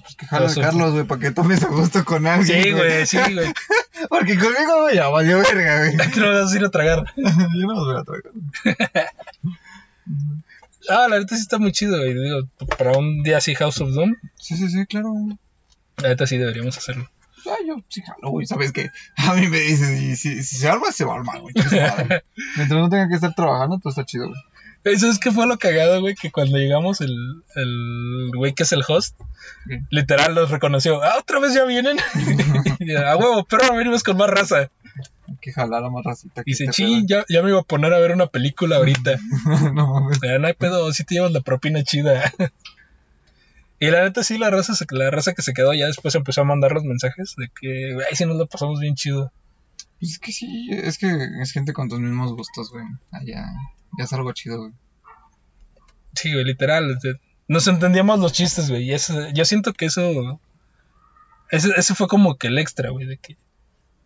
[0.00, 2.62] Pues que Carlos, güey, para que tomes a gusto con alguien.
[2.62, 3.52] Sí, güey, sí, güey.
[4.08, 5.96] Porque conmigo, güey, ya valió verga, güey.
[6.16, 7.04] Lo vas a ir a tragar.
[7.16, 9.10] Yo no los voy a traer.
[10.88, 12.14] Ah, la neta sí está muy chido, güey.
[12.14, 15.14] Digo, para un día así House of Doom, Sí, sí, sí, claro.
[15.98, 17.08] la neta sí deberíamos hacerlo.
[17.46, 18.46] Ah, yo sí jalo, güey.
[18.46, 21.40] Sabes que a mí me dicen, y si, si se arma, se va a armar,
[21.40, 21.54] güey.
[22.56, 24.40] Mientras no tenga que estar trabajando, todo está chido, güey.
[24.84, 27.14] Eso es que fue lo cagado, güey, que cuando llegamos el,
[27.54, 29.16] el güey que es el host,
[29.68, 29.76] Sí.
[29.90, 31.02] literal los reconoció.
[31.04, 31.98] Ah, otra vez ya vienen.
[33.06, 34.70] A huevo, pero ahora venimos con más raza.
[35.28, 36.42] Hay que jalar a más racita.
[36.44, 39.18] Y dice, Qué ching, ya, ya me iba a poner a ver una película ahorita.
[39.44, 39.72] pedo".
[39.72, 40.18] no mames.
[40.20, 42.32] Ya no hay pedo, si te llevas la propina chida.
[43.84, 46.42] Y la neta sí, la raza, se- la raza que se quedó ya después empezó
[46.42, 49.32] a mandar los mensajes de que, ay, si nos lo pasamos bien chido.
[49.98, 51.08] Pues es que sí, es que
[51.40, 52.84] es gente con tus mismos gustos, güey.
[53.10, 53.44] Allá,
[53.98, 54.72] ya es algo chido, güey.
[56.14, 56.98] Sí, güey, literal.
[57.48, 58.84] Nos entendíamos los chistes, güey.
[58.84, 60.40] Y eso, yo siento que eso.
[61.50, 63.06] Ese, ese fue como que el extra, güey.
[63.06, 63.36] De que,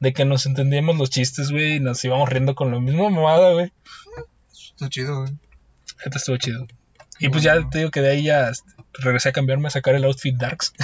[0.00, 1.76] de que nos entendíamos los chistes, güey.
[1.76, 3.72] Y nos íbamos riendo con la misma mamada, güey.
[4.52, 5.32] Está chido, güey.
[6.04, 6.66] Esto estuvo chido.
[7.18, 8.50] Y pues ya te digo que de ahí ya
[8.94, 10.74] regresé a cambiarme, a sacar el outfit Darks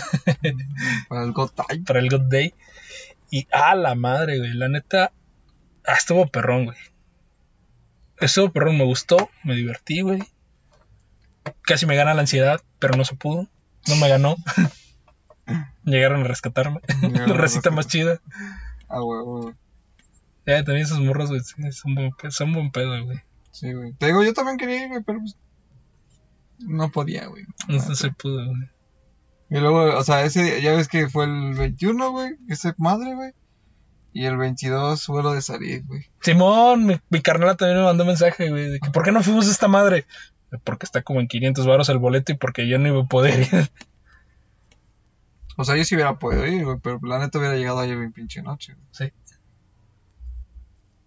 [1.09, 1.85] Para el God Type.
[1.85, 2.55] para el God Day.
[3.31, 4.53] Y a la madre, güey.
[4.55, 5.13] La neta.
[5.87, 6.77] Ah, estuvo perrón, güey.
[8.21, 10.23] Estuvo perrón, me gustó, me divertí, güey.
[11.63, 13.49] Casi me gana la ansiedad, pero no se pudo.
[13.89, 14.37] No me ganó.
[15.85, 16.81] Llegaron a rescatarme.
[17.01, 18.21] Llegaron a recita más chida.
[18.89, 19.55] Ah, güey, güey.
[20.45, 21.41] También esos morros, güey.
[21.73, 23.21] Son buen, son buen pedo, güey.
[23.51, 23.93] Sí, güey.
[23.95, 25.37] Te digo, yo también quería ir, güey, pero pues.
[26.67, 27.45] No podía, güey.
[27.69, 28.69] No, se pudo, güey.
[29.51, 32.37] Y luego, o sea, ese día, ya ves que fue el 21, güey.
[32.49, 33.33] Ese madre, güey.
[34.15, 36.07] Y el 22 vuelo de salir, güey.
[36.21, 38.71] Simón, mi, mi carnala también me mandó mensaje, güey.
[38.71, 40.07] De que, ¿por qué no fuimos a esta madre?
[40.65, 43.41] Porque está como en 500 baros el boleto y porque yo no iba a poder
[43.41, 43.71] ir.
[45.57, 48.13] O sea, yo sí hubiera podido ir, güey, pero la neta hubiera llegado ayer bien
[48.13, 48.87] pinche noche, güey.
[48.93, 49.13] Sí.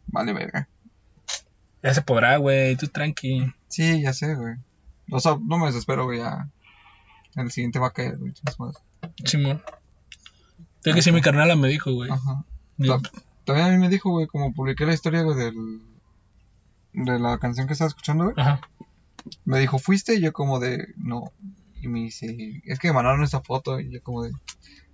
[0.07, 0.69] Vale, verga.
[1.81, 2.75] Ya se podrá, güey.
[2.75, 3.53] Tú tranqui.
[3.67, 4.55] Sí, ya sé, güey.
[5.11, 6.49] O sea, no me desespero, güey, ya.
[7.35, 8.33] El siguiente va a caer, güey.
[8.59, 8.77] madre.
[9.25, 9.61] Simón.
[10.81, 12.09] Tengo que sí, mi carnala me dijo, güey.
[12.11, 12.45] Ajá.
[12.77, 12.99] Ta-
[13.45, 15.81] También a mí me dijo, güey, como publiqué la historia, güey, del...
[16.93, 18.35] De la canción que estaba escuchando, güey.
[18.37, 18.61] Ajá.
[19.43, 20.15] Me dijo, ¿fuiste?
[20.15, 21.31] Y yo como de, no.
[21.81, 23.79] Y me dice, es que me mandaron esta foto.
[23.79, 24.31] Y yo como de...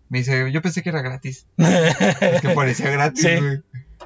[0.10, 1.46] Me dice, yo pensé que era gratis.
[1.58, 3.30] Es que parecía gratis, Sí.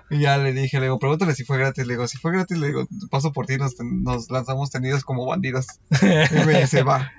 [0.09, 1.85] Y ya le dije, le digo, pregúntale si fue gratis.
[1.87, 5.25] Le digo, si fue gratis, le digo, paso por ti, nos, nos lanzamos tenidos como
[5.25, 5.67] bandidos.
[6.01, 7.11] Y me dice, va.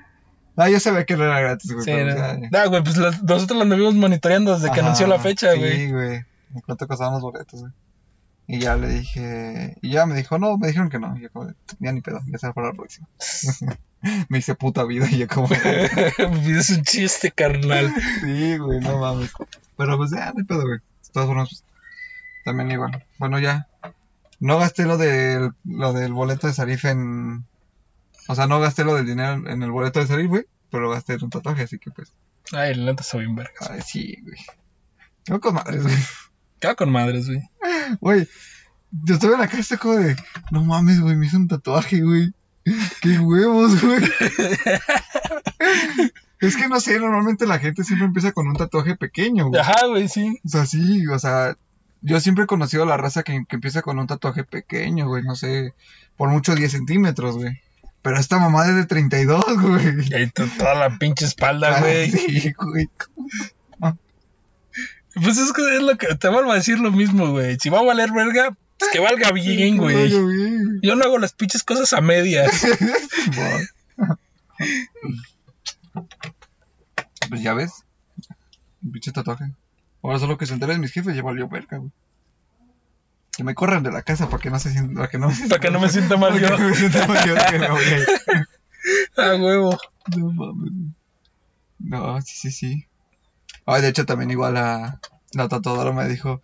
[0.56, 1.84] Ah, yo sabía que no era gratis, güey.
[1.84, 2.58] Sí, no.
[2.58, 5.86] Ah, güey, pues nosotros lo anduvimos monitoreando desde que ajá, anunció la fecha, güey.
[5.86, 6.16] Sí, güey.
[6.54, 7.72] ¿En cuánto costaban los boletos, güey?
[8.48, 11.16] Y ya le dije, y ya me dijo, no, me dijeron que no.
[11.18, 13.08] Y yo como ya ni pedo, ya será para la próxima.
[14.28, 17.92] me hice puta vida y yo como, es un chiste, carnal.
[18.20, 19.32] sí, güey, no mames.
[19.76, 20.78] Pero pues ya, hay pedo, güey.
[20.78, 21.64] De todas formas, pues,
[22.46, 23.04] también igual.
[23.18, 23.66] Bueno, ya.
[24.38, 27.44] No gasté lo del, lo del boleto de Sarif en...
[28.28, 30.46] O sea, no gasté lo del dinero en el boleto de Sarif, güey.
[30.70, 32.12] Pero gasté en un tatuaje, así que pues...
[32.52, 33.52] Ay, la neta soy un verga.
[33.68, 34.38] Ay, sí, güey.
[35.28, 35.96] No con madres, güey.
[36.60, 37.42] Queda con madres, güey.
[38.00, 38.28] Güey,
[38.92, 40.14] yo estuve en la casa como de...
[40.52, 42.32] No mames, güey, me hice un tatuaje, güey.
[43.00, 44.04] ¡Qué huevos, güey!
[46.40, 49.60] es que no sé, normalmente la gente siempre empieza con un tatuaje pequeño, güey.
[49.60, 50.38] Ajá, güey, sí.
[50.44, 51.56] O sea, sí, o sea,
[52.06, 55.22] yo siempre he conocido a la raza que, que empieza con un tatuaje pequeño, güey,
[55.22, 55.74] no sé,
[56.16, 57.60] por mucho 10 centímetros, güey.
[58.02, 60.08] Pero esta mamá es de 32, güey.
[60.08, 62.10] Y ahí to- toda la pinche espalda, Ah, güey.
[62.10, 62.88] Sí, güey.
[65.22, 67.56] Pues es que es lo que te vuelvo a decir lo mismo, güey.
[67.58, 70.10] Si va a valer verga, pues que valga bien, güey.
[70.82, 72.64] Yo no hago las pinches cosas a medias.
[77.28, 77.84] Pues ya ves.
[78.82, 79.44] Un pinche tatuaje.
[80.06, 81.90] Ahora solo que se enteren mis jefes ya valió verga, güey.
[83.36, 85.60] Que me corran de la casa para que no se sienta, para que no, Para
[85.60, 86.48] que no me sienta mal yo.
[86.48, 88.06] para que no me sienta mal yo que me voy a ir.
[89.16, 89.76] A huevo.
[90.16, 90.72] No mames.
[91.80, 92.86] No, sí, sí, sí.
[93.66, 95.00] Ay, de hecho también igual la,
[95.32, 96.40] la tatuadora me dijo,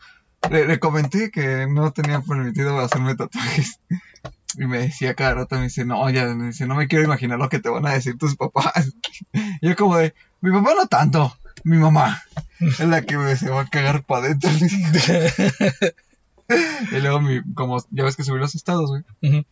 [0.51, 3.79] le, le comenté que no tenía permitido hacerme tatuajes.
[4.59, 7.39] Y me decía cada rato, me dice, no, ya, me dice, no me quiero imaginar
[7.39, 8.93] lo que te van a decir tus papás.
[9.63, 12.23] Y yo como de, mi papá no tanto, mi mamá.
[12.61, 14.51] Es la que me, se va a cagar para adentro.
[16.93, 19.45] y luego, mi, como ya ves que subí los estados, güey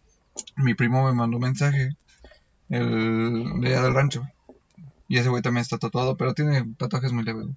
[0.57, 1.96] mi primo me mandó un mensaje
[2.68, 4.29] el de allá del rancho
[5.09, 7.57] y ese güey también está tatuado pero tiene tatuajes muy leves güey.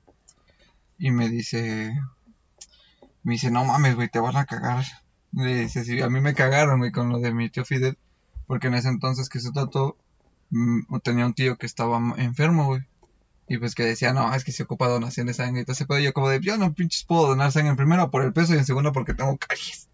[0.98, 1.94] y me dice
[3.24, 4.86] me dice no mames güey te van a cagar
[5.32, 7.98] le dice sí a mí me cagaron güey con lo de mi tío Fidel
[8.48, 9.98] porque en ese entonces que se tatuó
[10.50, 12.82] mm, tenía un tío que estaba enfermo güey
[13.54, 15.86] y pues que decía, no, es que se ocupa donación de sangre y todo ese
[15.86, 16.00] pedo.
[16.00, 18.56] Y yo como de, yo no pinches puedo donar sangre en primera por el peso
[18.56, 19.88] y en segunda porque tengo caries.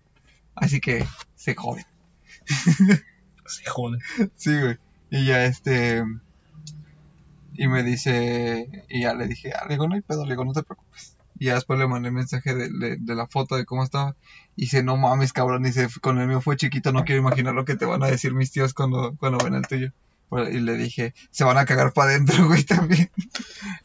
[0.56, 1.86] Así que se joden.
[3.45, 4.00] Sí, joder.
[4.36, 4.78] Sí, güey.
[5.10, 6.04] Y ya este.
[7.54, 8.86] Y me dice.
[8.89, 11.15] Y ya le dije, ah, le digo, no hay pedo, le digo, no te preocupes.
[11.39, 14.15] Y ya después le mandé mensaje de, de- de la foto de cómo estaba.
[14.56, 15.63] Y dice, no mames, cabrón.
[15.63, 18.34] Dice, con el mío fue chiquito, no quiero imaginar lo que te van a decir
[18.34, 19.91] mis tíos cuando, cuando ven el tuyo.
[20.32, 23.10] Y le dije, se van a cagar para adentro, güey, también.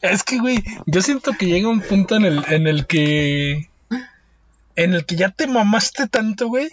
[0.01, 3.69] Es que, güey, yo siento que llega un punto en el, en el que.
[4.75, 6.69] En el que ya te mamaste tanto, güey.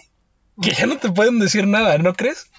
[0.61, 2.51] Que ya no te pueden decir nada, ¿no crees?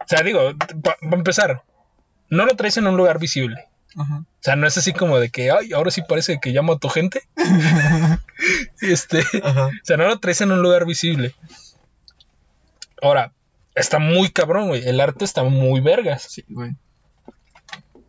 [0.00, 1.64] O sea, digo, para empezar,
[2.30, 3.66] no lo traes en un lugar visible.
[3.96, 6.88] O sea, no es así como de que, ay, ahora sí parece que ya mató
[6.88, 7.22] gente.
[8.80, 11.34] este, o sea, no lo traes en un lugar visible.
[13.02, 13.32] Ahora,
[13.78, 14.86] está muy cabrón, güey.
[14.86, 16.22] El arte está muy vergas.
[16.30, 16.72] Sí, güey.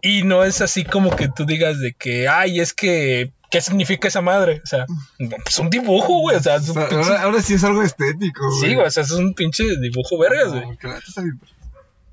[0.02, 4.08] Y no es así como que tú digas de que, ay, es que, ¿qué significa
[4.08, 4.62] esa madre?
[4.64, 4.86] O sea,
[5.20, 6.38] no, pues un dibujo, güey.
[6.38, 8.62] O sea, es O un sea, pinche- ahora, ahora sí es algo estético, güey.
[8.70, 10.66] Sí, güey, o sea, es un pinche dibujo vergas, güey.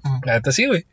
[0.03, 0.21] No.
[0.25, 0.85] La neta sí, güey.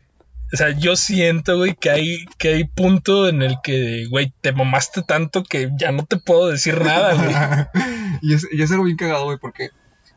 [0.53, 4.51] O sea, yo siento, güey, que hay, que hay punto en el que, güey, te
[4.51, 7.33] mamaste tanto que ya no te puedo decir nada, güey.
[8.21, 9.69] y, es, y es algo bien cagado, güey, porque,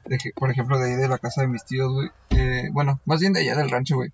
[0.09, 3.01] de que, por ejemplo, de ahí de la casa de mis tíos, güey, eh, bueno,
[3.05, 4.13] más bien de allá del rancho, güey,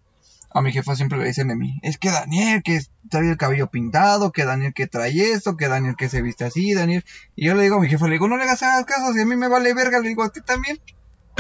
[0.55, 3.69] a mi jefa siempre le dicen de mí, es que Daniel que trae el cabello
[3.69, 7.05] pintado, que Daniel que trae esto, que Daniel que se viste así, Daniel,
[7.37, 9.27] y yo le digo a mi jefa, le digo, no le hagas caso, si a
[9.27, 10.79] mí me vale verga, le digo, a ti también.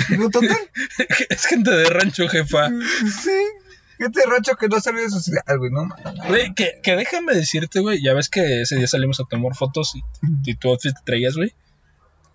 [0.08, 0.56] Digo, total,
[1.28, 2.70] es gente de rancho, jefa.
[2.70, 3.38] sí,
[3.98, 5.88] este rancho que no salió de su ciudad, güey, no.
[6.28, 9.94] Güey, que, que déjame decirte, güey, ya ves que ese día salimos a tomar fotos
[9.94, 10.02] y,
[10.44, 11.54] y tu outfit traías, güey.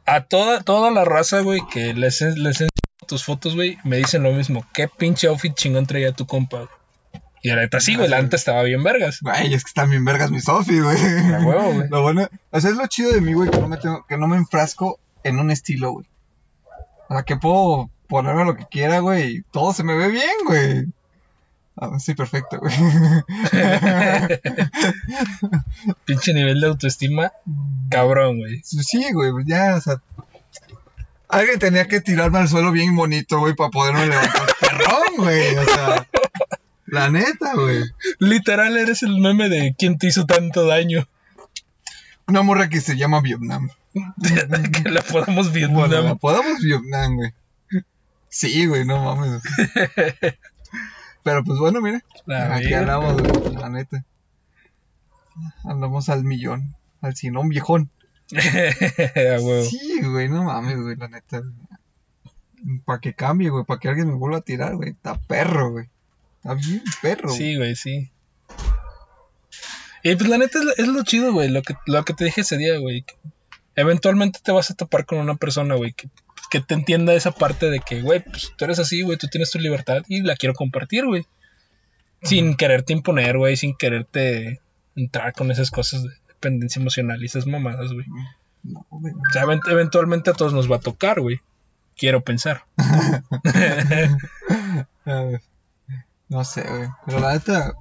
[0.08, 2.70] A toda, toda la raza, güey, que les, les enseño
[3.08, 4.66] tus fotos, güey, me dicen lo mismo.
[4.74, 6.58] ¿Qué pinche outfit chingón traía tu compa?
[6.58, 6.70] güey?
[7.44, 9.20] Y la neta sí, güey, la neta estaba bien vergas.
[9.22, 10.98] Güey, es que están bien vergas mis outfits, güey.
[11.34, 11.90] A huevo, güey.
[11.90, 14.18] Lo bueno, o sea, es lo chido de mí, güey, que no me tengo, que
[14.18, 16.08] no me enfrasco en un estilo, güey.
[17.10, 20.36] O sea, que puedo ponerme lo que quiera, güey, y todo se me ve bien,
[20.46, 20.86] güey.
[21.80, 22.74] Ah, sí, perfecto, güey.
[26.06, 27.32] Pinche nivel de autoestima,
[27.90, 28.62] cabrón, güey.
[28.64, 30.02] sí, güey, pues ya, o sea.
[31.30, 35.56] Alguien tenía que tirarme al suelo bien bonito, güey, para poderme levantar perrón, güey.
[35.56, 36.08] O sea,
[36.88, 37.84] la neta, güey.
[38.20, 41.08] Literal eres el meme de quién te hizo tanto daño.
[42.26, 43.70] Una morra que se llama Vietnam.
[43.94, 46.08] que la podamos Bueno, la Vietnam.
[46.08, 47.34] apodamos Vietnam, güey.
[48.30, 49.44] Sí, güey, no mames.
[51.28, 52.02] Pero pues bueno, mira.
[52.26, 54.06] La aquí andamos, güey, la neta.
[55.66, 56.74] Andamos al millón.
[57.02, 57.90] Al sinón viejón.
[59.66, 61.44] Sí, güey, no mames, güey, la neta.
[62.86, 64.92] Para que cambie, güey, para que alguien me vuelva a tirar, güey.
[64.92, 65.90] Está perro, güey.
[66.38, 67.30] Está bien perro.
[67.30, 68.10] Sí, güey, sí.
[70.04, 72.24] Y pues la neta es, lo- es lo chido, güey, lo que, lo que te
[72.24, 73.04] dije ese día, güey.
[73.76, 76.10] Eventualmente te vas a topar con una persona, güey, que,
[76.50, 79.52] que te entienda esa parte de que, güey, pues tú eres así, güey, tú tienes
[79.52, 81.26] tu libertad y la quiero compartir, güey.
[82.24, 84.62] Sin quererte imponer, güey, sin quererte
[84.96, 88.06] entrar con esas cosas de dependencia emocional y esas mamadas, güey.
[88.64, 89.14] No, güey.
[89.14, 91.40] O sea, event- eventualmente a todos nos va a tocar, güey.
[91.96, 92.64] Quiero pensar.
[96.30, 96.90] No sé, güey.
[97.06, 97.74] Pero la neta.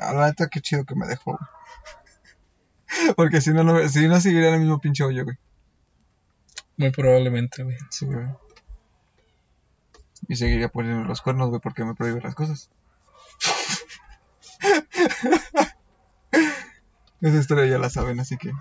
[0.00, 1.40] ah, La neta, qué chido que me dejó, güey.
[3.16, 5.36] Porque si no, no, si no seguiría en el mismo pinche hoyo, güey.
[6.76, 7.76] Muy probablemente, güey.
[7.90, 8.26] Sí, güey.
[10.28, 12.70] Y seguiría poniendo los cuernos, güey, porque me prohíbe las cosas.
[17.20, 18.52] Esa historia ya la saben, así que.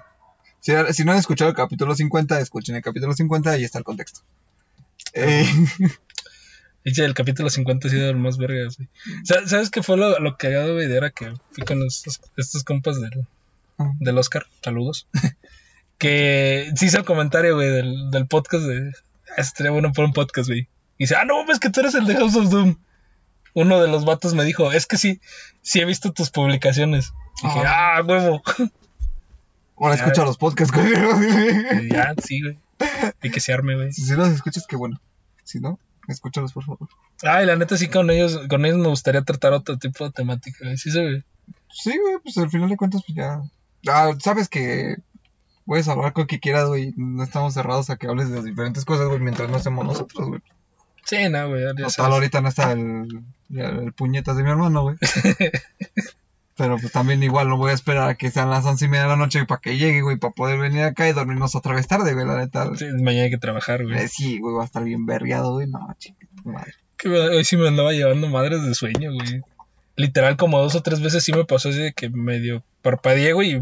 [0.60, 3.84] Si, si no han escuchado el capítulo 50, escuchen el capítulo 50, ahí está el
[3.84, 4.22] contexto.
[5.14, 5.46] Eh,
[6.86, 8.90] el capítulo 50 ha sido el más vergas, güey.
[9.26, 10.92] Sa- ¿Sabes qué fue lo, lo cagado, güey?
[10.92, 13.28] Era que fui con estos, estos compas del,
[14.00, 15.08] del Oscar, saludos.
[16.04, 18.92] que sí hizo el comentario, güey, del, del podcast de.
[19.30, 20.68] "Ah, Estaría bueno por un podcast, güey.
[20.98, 22.76] Y dice, ah, no mames, que tú eres el de House of Doom.
[23.56, 25.20] Uno de los vatos me dijo, es que sí,
[25.62, 27.14] sí he visto tus publicaciones.
[27.44, 28.42] Y dije, ah, huevo.
[29.78, 30.04] Ahora Ya.
[30.04, 31.86] escucha los podcasts, güey.
[31.86, 32.58] Y ya, sí, güey.
[33.22, 33.92] Hay que se arme, güey.
[33.94, 35.00] Si los escuchas, qué bueno.
[35.44, 36.88] Si no, escúchalos, por favor.
[37.22, 40.60] Ay, la neta sí con ellos, con ellos me gustaría tratar otro tipo de temática,
[40.64, 40.78] güey.
[40.78, 41.24] Sí se
[41.72, 43.42] Sí, güey, pues al final de cuentas, pues ya.
[43.88, 44.96] Ah, sabes que
[45.66, 46.94] puedes hablar con quien quieras, güey.
[46.96, 50.42] No estamos cerrados a que hables de diferentes cosas, güey, mientras no seamos nosotros, güey.
[51.06, 51.66] Sí, no, güey.
[51.68, 52.14] Total, sabes.
[52.14, 54.98] ahorita no está el, el puñetas de mi hermano, güey.
[56.56, 59.04] Pero pues también igual no voy a esperar a que sean las once y media
[59.04, 61.88] de la noche para que llegue, güey, para poder venir acá y dormirnos otra vez
[61.88, 62.70] tarde, güey, la neta.
[62.76, 63.98] Sí, mañana hay que trabajar, güey.
[63.98, 65.68] Eh, sí, güey, va a estar bien vergueado, güey.
[65.68, 66.74] No, chica, madre.
[66.98, 69.42] Que hoy sí me andaba llevando madres de sueño, güey.
[69.96, 73.56] Literal, como dos o tres veces sí me pasó así de que medio parpadeé, güey,
[73.56, 73.62] y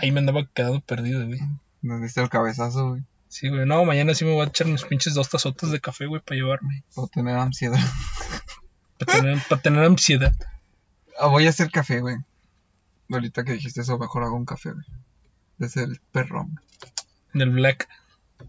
[0.00, 1.40] ahí me andaba quedando perdido, güey.
[1.82, 3.02] Nos diste el cabezazo, güey.
[3.28, 3.64] Sí, güey.
[3.66, 6.36] No, mañana sí me voy a echar unos pinches dos tazotas de café, güey, para
[6.36, 6.82] llevarme.
[6.94, 7.78] Puedo tener ansiedad.
[8.98, 10.34] Para tener, para tener ansiedad.
[11.18, 12.16] Ah, voy a hacer café, güey.
[13.10, 14.84] Ahorita que dijiste eso, mejor hago un café, güey.
[15.58, 16.60] Es el perrón.
[17.32, 17.88] Del Black.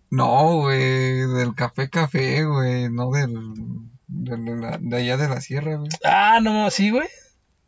[0.09, 3.33] No, güey, del café café, güey, no del,
[4.07, 5.89] del- de, la- de allá de la sierra, güey.
[6.03, 7.07] Ah, no, sí, güey.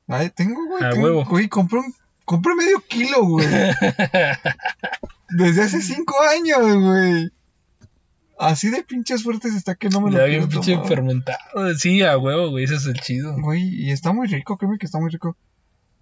[0.08, 0.84] Ay, tengo, güey.
[0.84, 1.26] A tengo- huevo.
[1.26, 1.94] Güey, compré, un,
[2.26, 3.48] compré medio kilo, güey.
[5.30, 7.32] Desde hace cinco años, güey.
[8.40, 10.88] Así de pinches fuertes está que no me lo Ya bien pinche tomar.
[10.88, 11.40] fermentado.
[11.78, 12.66] Sí, a huevo, güey.
[12.66, 13.36] Ese es el chido.
[13.40, 15.38] Güey, y está muy rico, créeme que está muy rico.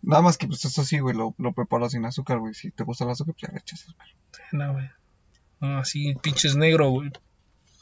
[0.02, 2.54] Nada más que, pues, eso sí, güey, lo, lo preparo sin azúcar, güey.
[2.56, 4.08] Si te gusta el azúcar, pues ya le echas azúcar.
[4.52, 4.90] No, güey.
[5.60, 7.12] No, así, pinches negro, güey.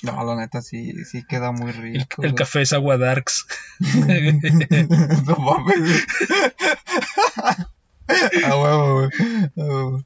[0.02, 2.21] No, la neta, sí, sí queda muy El, rico.
[2.23, 2.36] el güey.
[2.36, 3.45] café es agua darks.
[3.80, 6.06] no mames,
[8.09, 8.43] güey.
[8.43, 10.05] A huevo, güey.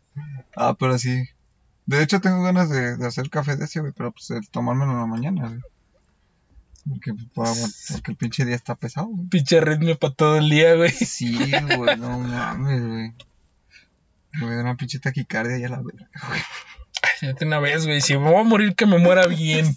[0.55, 0.69] A.
[0.69, 1.23] Ah, pero sí.
[1.85, 4.91] De hecho, tengo ganas de, de hacer café de ese, güey, pero pues el tomármelo
[4.91, 5.61] en la mañana, güey.
[6.87, 9.27] Porque, pues, porque el pinche día está pesado, güey.
[9.27, 10.91] pinche ritmo para todo el día, güey.
[10.91, 13.13] Sí, güey, no mames, güey.
[14.33, 16.41] Me da una pinche taquicardia ya la verga, güey.
[17.19, 18.01] Fíjate una vez, güey.
[18.01, 19.73] Si me voy a morir, que me muera bien.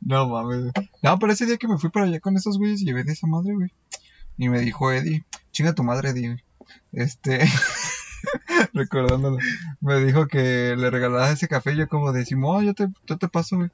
[0.00, 0.60] No mames.
[0.60, 0.72] güey.
[1.02, 3.26] No, pero ese día que me fui para allá con esos güeyes, llevé de esa
[3.26, 3.72] madre, güey.
[4.36, 5.24] Y me dijo Eddie,
[5.58, 6.40] chinga tu madre, güey.
[6.92, 7.40] Este,
[8.74, 9.38] recordándolo,
[9.80, 11.74] me dijo que le regalara ese café.
[11.74, 13.70] Yo, como de Simón, yo te, yo te paso, güey.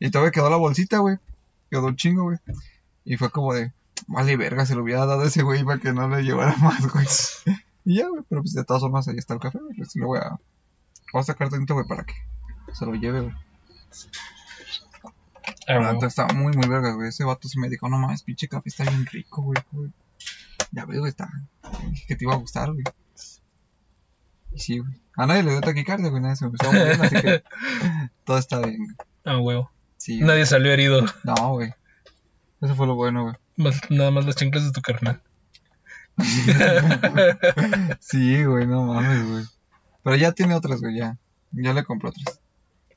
[0.00, 1.18] Y todavía quedó la bolsita, güey.
[1.70, 2.38] Quedó un chingo, güey.
[3.04, 3.70] Y fue como de,
[4.06, 6.90] vale, verga, se lo hubiera dado a ese güey para que no le llevara más,
[6.90, 7.06] güey.
[7.84, 9.76] Y ya, güey, pero pues de todas formas ahí está el café, güey.
[9.76, 10.40] Pues le voy a,
[11.12, 12.14] voy a sacar tanto, güey, para que
[12.72, 13.34] se lo lleve, güey.
[15.68, 17.10] Ah, estaba muy, muy verga, güey.
[17.10, 19.62] Ese vato se me dijo, no mames, pinche café está bien rico, güey.
[19.72, 19.92] güey".
[20.72, 21.28] Ya veo, güey, está.
[21.90, 22.84] Dije que te iba a gustar, güey.
[24.52, 24.92] Y sí, güey.
[25.16, 26.22] A nadie le dio taquicardia, güey.
[26.22, 27.42] Nadie se empezó a morir, así que
[28.24, 28.96] todo está bien, güey.
[29.24, 29.70] Ah, huevo.
[29.96, 30.26] Sí, güey.
[30.28, 31.04] Nadie salió herido.
[31.24, 31.72] No, güey.
[32.60, 33.34] Eso fue lo bueno, güey.
[33.56, 35.22] Más- nada más las chanclas de tu carnal.
[38.00, 39.44] Sí, güey, no mames, güey.
[40.02, 41.18] Pero ya tiene otras, güey, ya.
[41.52, 42.40] Ya le compré otras.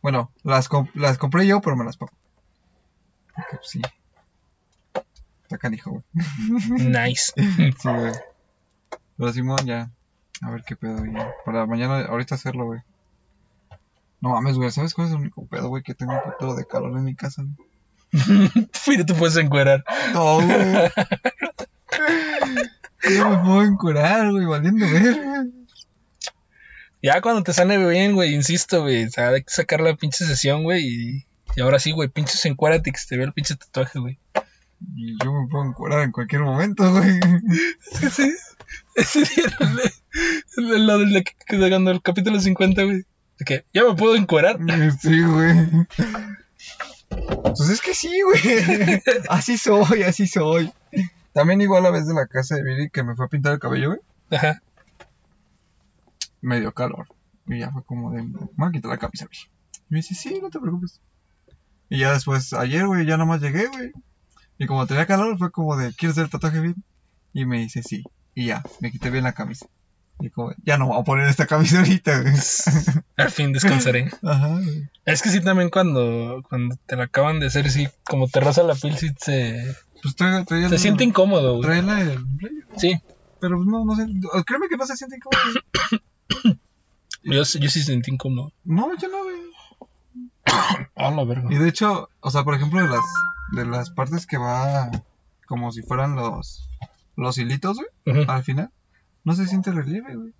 [0.02, 2.12] Bueno, las, comp- las compré yo, pero me las pago.
[3.36, 3.82] Porque, pues, sí.
[5.50, 6.04] Está canijo, güey.
[6.78, 7.34] Nice.
[7.36, 8.14] Sí, güey.
[9.18, 9.90] Pero Simón, ya.
[10.44, 11.34] A ver qué pedo, ya.
[11.44, 12.82] Para mañana, ahorita hacerlo, güey.
[14.22, 14.70] No mames, güey.
[14.70, 15.82] ¿Sabes cuál es el único pedo, güey?
[15.82, 17.68] Que tengo un poquito de calor en mi casa, güey.
[18.88, 19.84] Mira, te puedes encuerar.
[20.14, 20.92] No, güey.
[23.18, 25.48] Yo me puedo encurar, güey, valiendo ver.
[27.02, 29.06] Ya cuando te sane bien, güey, insisto, güey.
[29.06, 30.86] O sea, hay que sacar la pinche sesión, güey.
[30.86, 34.20] Y, y ahora sí, güey, pinches encuérate que se te vea el pinche tatuaje, güey.
[34.82, 37.20] Y yo me puedo encurar en cualquier momento, güey.
[38.12, 38.32] Sí,
[38.96, 39.46] ese día
[40.58, 43.04] el, el, el, el, capítulo 50, güey.
[43.38, 44.60] De que ya me puedo encuerar.
[45.02, 45.56] Sí, güey.
[47.44, 49.02] Pues es que sí, güey.
[49.30, 50.72] Así soy, así soy.
[51.34, 53.60] También igual la vez de la casa de Viri que me fue a pintar el
[53.60, 54.00] cabello, güey.
[54.32, 54.62] Ajá.
[56.42, 57.08] me dio calor.
[57.48, 59.40] Y ya fue como de, me voy a quitar la camisa, güey.
[59.90, 61.02] Y me dice, sí, no te preocupes.
[61.90, 63.92] Y ya después, ayer, güey, ya nomás llegué, güey.
[64.60, 66.76] Y como tenía calor, fue como de, ¿quieres hacer el tatuaje bien?
[67.34, 68.04] Y me dice, sí.
[68.36, 69.66] Y ya, me quité bien la camisa.
[70.20, 72.24] Y como, ya no voy a poner esta camisa ahorita.
[73.18, 74.12] Al fin descansaré.
[74.24, 74.60] Ajá.
[75.06, 78.64] Es que sí, también cuando, cuando te la acaban de hacer, sí, como te roza
[78.64, 81.62] la piel, sí se, Pues trae, trae el- se siente incómodo, güey.
[81.64, 82.66] trae la- el blazer.
[82.78, 82.94] Sí,
[83.40, 84.06] Pero no, no sé.
[84.46, 85.40] Créeme que no se siente incómodo.
[87.24, 88.52] yo, yo sí sentí incómodo.
[88.66, 89.36] No, yo no, güey.
[90.96, 91.48] Ah, la verga.
[91.50, 93.06] Y de hecho, o sea, por ejemplo, de las,
[93.54, 94.92] de las partes que va
[95.48, 96.70] como si fueran los,
[97.16, 98.32] los hilitos, güey, Ujú.
[98.32, 98.70] al final,
[99.24, 100.34] no se siente relieve, güey.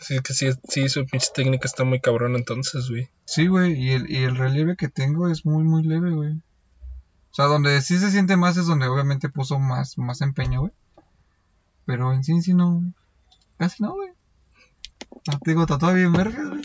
[0.00, 3.10] Sí, que sí, sí, su pinche técnica está muy cabrón entonces, güey.
[3.26, 6.32] Sí, güey, y el, y el relieve que tengo es muy, muy leve, güey.
[6.32, 10.72] O sea, donde sí se siente más es donde obviamente puso más, más empeño, güey.
[11.84, 12.82] Pero en sí, sí no,
[13.58, 14.10] casi no, güey.
[15.44, 16.62] Te digo, tatuado bien verga, güey.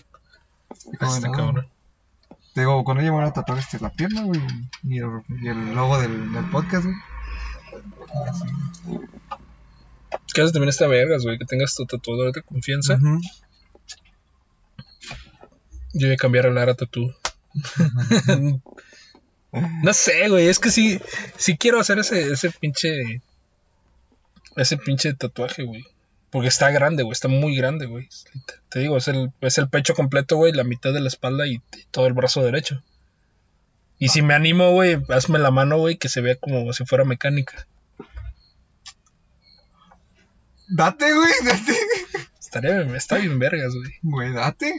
[0.94, 1.68] Está cabrón.
[2.54, 4.40] Te digo, con ella me van a tatuar este, la pierna, güey.
[4.84, 5.10] Y el,
[5.42, 6.96] y el logo del, del podcast, güey.
[8.30, 8.46] Así.
[10.34, 12.98] Que también esta vergas, güey, que tengas tu tatuador de confianza.
[15.94, 17.14] Yo voy a cambiar a Lara Tatú.
[19.82, 21.00] no sé, güey, es que sí,
[21.38, 23.22] sí quiero hacer ese, ese pinche,
[24.58, 25.86] ese pinche tatuaje, güey.
[26.36, 28.10] Porque está grande, güey, está muy grande, güey.
[28.46, 31.48] Te, te digo, es el, es el pecho completo, güey, la mitad de la espalda
[31.48, 31.62] y, y
[31.92, 32.84] todo el brazo derecho.
[34.00, 37.06] Y si me animo, güey, hazme la mano, güey, que se vea como si fuera
[37.06, 37.68] mecánica.
[40.68, 41.74] Date, güey, date.
[42.38, 43.94] Estaría, está bien vergas, güey.
[44.02, 44.74] Güey, date.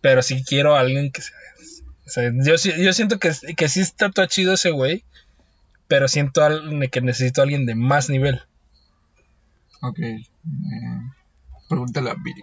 [0.00, 1.32] Pero sí quiero a alguien que se
[2.06, 5.02] o sea, yo, yo siento que, que sí está todo chido ese güey.
[5.88, 8.40] Pero siento al- que necesito a alguien de más nivel.
[9.80, 9.98] Ok.
[10.00, 10.22] eh,
[11.68, 12.42] Pregúntale a Viri.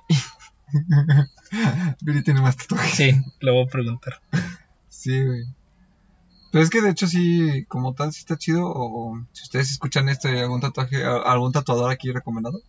[2.01, 2.91] Viri tiene más tatuajes.
[2.95, 4.21] Sí, lo voy a preguntar.
[4.89, 5.45] Sí, güey.
[6.51, 8.63] Pero es que de hecho sí, como tal, sí está chido.
[8.65, 12.61] O si ustedes escuchan esto y algún tatuaje, algún tatuador aquí recomendado,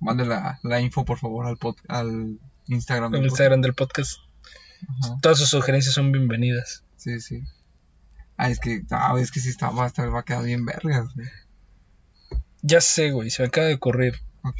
[0.00, 3.14] mande la, la info por favor al pod, al Instagram.
[3.14, 4.14] El del Instagram del podcast.
[4.18, 5.04] podcast.
[5.04, 5.18] Ajá.
[5.20, 6.84] Todas sus sugerencias son bienvenidas.
[6.96, 7.42] Sí, sí.
[8.36, 10.64] Ah, es que, ah, es que sí está, va a estar, va a quedar bien
[10.64, 11.28] vergas, güey.
[12.62, 14.20] Ya sé, güey, se me acaba de ocurrir.
[14.44, 14.56] Ok.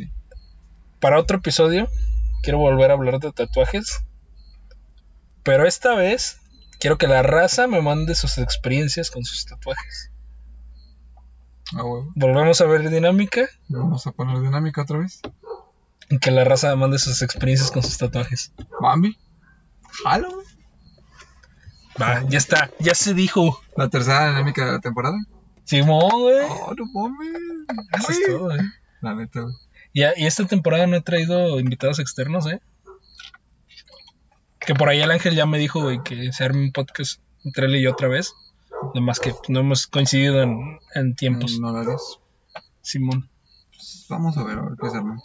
[1.01, 1.89] Para otro episodio,
[2.43, 4.01] quiero volver a hablar de tatuajes.
[5.43, 6.39] Pero esta vez,
[6.79, 10.11] quiero que la raza me mande sus experiencias con sus tatuajes.
[11.75, 12.11] Ah, huevo.
[12.17, 15.21] Volvemos a ver dinámica Vamos a poner dinámica otra vez.
[16.21, 18.53] que la raza me mande sus experiencias con sus tatuajes.
[18.81, 19.17] Bambi.
[20.05, 20.23] Güey.
[22.01, 23.61] Va, ya está, ya se dijo.
[23.77, 25.17] La tercera dinámica de la temporada.
[25.71, 26.47] Simón, güey.
[26.49, 27.29] Oh, no mames.
[27.97, 28.59] Eso es todo, güey.
[29.03, 29.55] La neta, güey.
[29.93, 32.61] Y, y esta temporada no he traído invitados externos, ¿eh?
[34.59, 37.67] Que por ahí el ángel ya me dijo, güey, que se arme un podcast entre
[37.67, 38.35] él y yo otra vez.
[38.97, 41.55] Nomás que no hemos coincidido en, en tiempos.
[41.55, 42.19] En horarios.
[42.83, 43.31] Simón.
[43.69, 45.23] Pues, vamos a ver, a ver qué se arma.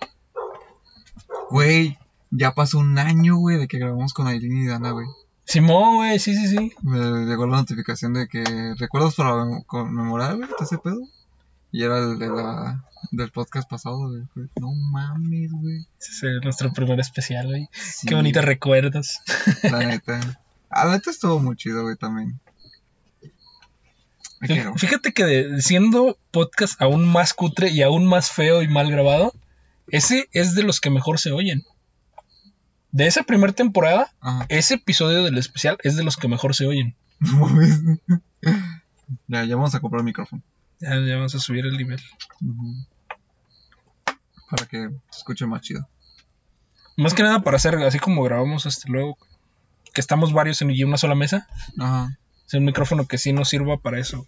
[1.50, 1.98] Güey,
[2.30, 5.08] ya pasó un año, güey, de que grabamos con Aileen y Dana, güey.
[5.46, 6.72] Simón, güey, sí, sí, sí.
[6.82, 8.44] Me llegó la notificación de que
[8.78, 11.02] recuerdos para conmemorar, güey, ese pedo.
[11.72, 14.24] Y era el de la, del podcast pasado, güey.
[14.60, 15.86] No mames, güey.
[16.00, 17.70] Ese es nuestro primer especial, güey.
[17.72, 19.20] Sí, Qué bonitos recuerdos.
[19.64, 20.20] La neta.
[20.70, 22.40] Ah, la neta estuvo muy chido, güey, también.
[24.40, 24.74] Me quiero.
[24.76, 29.34] Fíjate que de- siendo podcast aún más cutre y aún más feo y mal grabado,
[29.88, 31.64] ese es de los que mejor se oyen.
[32.96, 34.46] De esa primera temporada, Ajá.
[34.48, 36.96] ese episodio del especial es de los que mejor se oyen.
[39.28, 40.42] Ya, ya vamos a comprar micrófono.
[40.80, 42.02] Ya, ya vamos a subir el nivel.
[44.50, 45.88] Para que se escuche más chido.
[46.98, 49.18] Más que nada para hacer así como grabamos este luego,
[49.94, 52.18] que estamos varios en una sola mesa, Ajá.
[52.48, 54.26] es un micrófono que sí nos sirva para eso.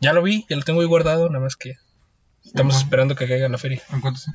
[0.00, 1.74] Ya lo vi, ya lo tengo ahí guardado, nada más que
[2.44, 2.84] estamos Ajá.
[2.84, 3.82] esperando que caiga la feria.
[3.90, 4.32] ¿En cuánto está?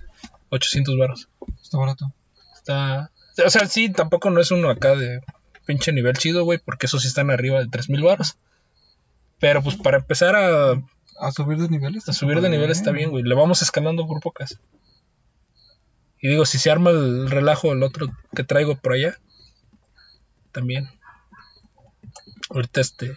[0.50, 1.30] 800 baros.
[1.64, 2.14] Está barato.
[2.54, 3.10] Está.
[3.46, 5.22] O sea, sí, tampoco no es uno acá de
[5.66, 8.38] pinche nivel chido, güey, porque esos sí están arriba de 3000 baros.
[9.40, 10.82] Pero pues para empezar a, a
[11.20, 12.04] A subir de niveles.
[12.06, 13.24] subir de nivel está bien, güey.
[13.24, 14.60] Le vamos escalando por pocas.
[16.22, 19.18] Y digo, si se arma el relajo, el otro que traigo por allá,
[20.52, 20.90] también.
[22.50, 23.16] Ahorita este.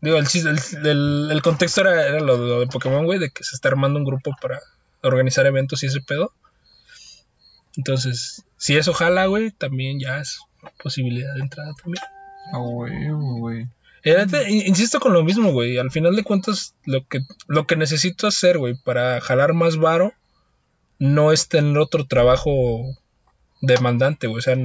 [0.00, 3.44] Digo, el, el, el- el contexto era, era lo, lo de Pokémon, güey, de que
[3.44, 4.60] se está armando un grupo para
[5.02, 6.32] organizar eventos y ese pedo.
[7.78, 10.38] Entonces, si eso jala, güey, también ya es
[10.82, 12.04] posibilidad de entrada también.
[12.52, 13.66] A huevo, güey.
[14.04, 14.26] Eh,
[14.66, 15.78] insisto con lo mismo, güey.
[15.78, 20.12] Al final de cuentas, lo que, lo que necesito hacer, güey, para jalar más varo,
[20.98, 22.50] no es tener otro trabajo
[23.60, 24.38] demandante, güey.
[24.38, 24.56] O sea,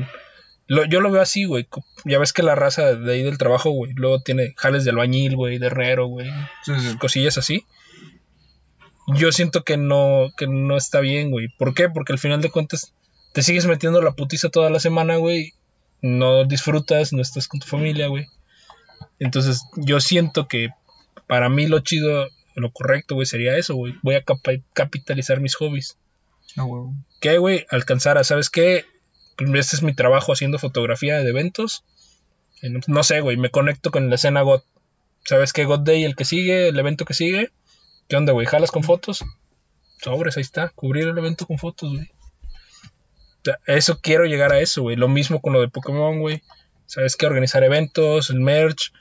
[0.67, 1.67] lo- yo lo veo así, güey.
[2.05, 5.35] Ya ves que la raza de ahí del trabajo, güey, luego tiene jales de albañil,
[5.35, 6.29] güey, de herrero, güey,
[6.65, 6.97] Sí, sí.
[6.97, 7.63] cosillas así.
[9.07, 11.49] Yo siento que no, que no está bien, güey.
[11.59, 11.89] ¿Por qué?
[11.89, 12.93] Porque al final de cuentas
[13.33, 15.53] te sigues metiendo la putiza toda la semana, güey.
[16.01, 18.27] No disfrutas, no estás con tu familia, güey.
[19.19, 20.69] Entonces yo siento que
[21.27, 23.95] para mí lo chido, lo correcto, güey, sería eso, güey.
[24.03, 24.23] Voy a
[24.73, 25.97] capitalizar mis hobbies.
[26.55, 26.93] A huevo.
[27.19, 27.65] ¿Qué, güey?
[27.69, 28.85] Alcanzar a, ¿sabes qué?
[29.37, 31.83] Este es mi trabajo haciendo fotografía de eventos.
[32.61, 34.61] No, no sé, güey, me conecto con la escena God.
[35.25, 35.65] ¿Sabes qué?
[35.65, 37.51] God Day, el que sigue, el evento que sigue.
[38.07, 38.45] ¿Qué onda, güey?
[38.45, 39.23] ¿Jalas con fotos?
[40.01, 40.69] Sobres, ahí está.
[40.69, 42.11] Cubrir el evento con fotos, güey.
[43.65, 44.95] Eso quiero llegar a eso, güey.
[44.95, 46.41] Lo mismo con lo de Pokémon, güey.
[46.85, 47.25] ¿Sabes qué?
[47.25, 48.91] Organizar eventos, el merch.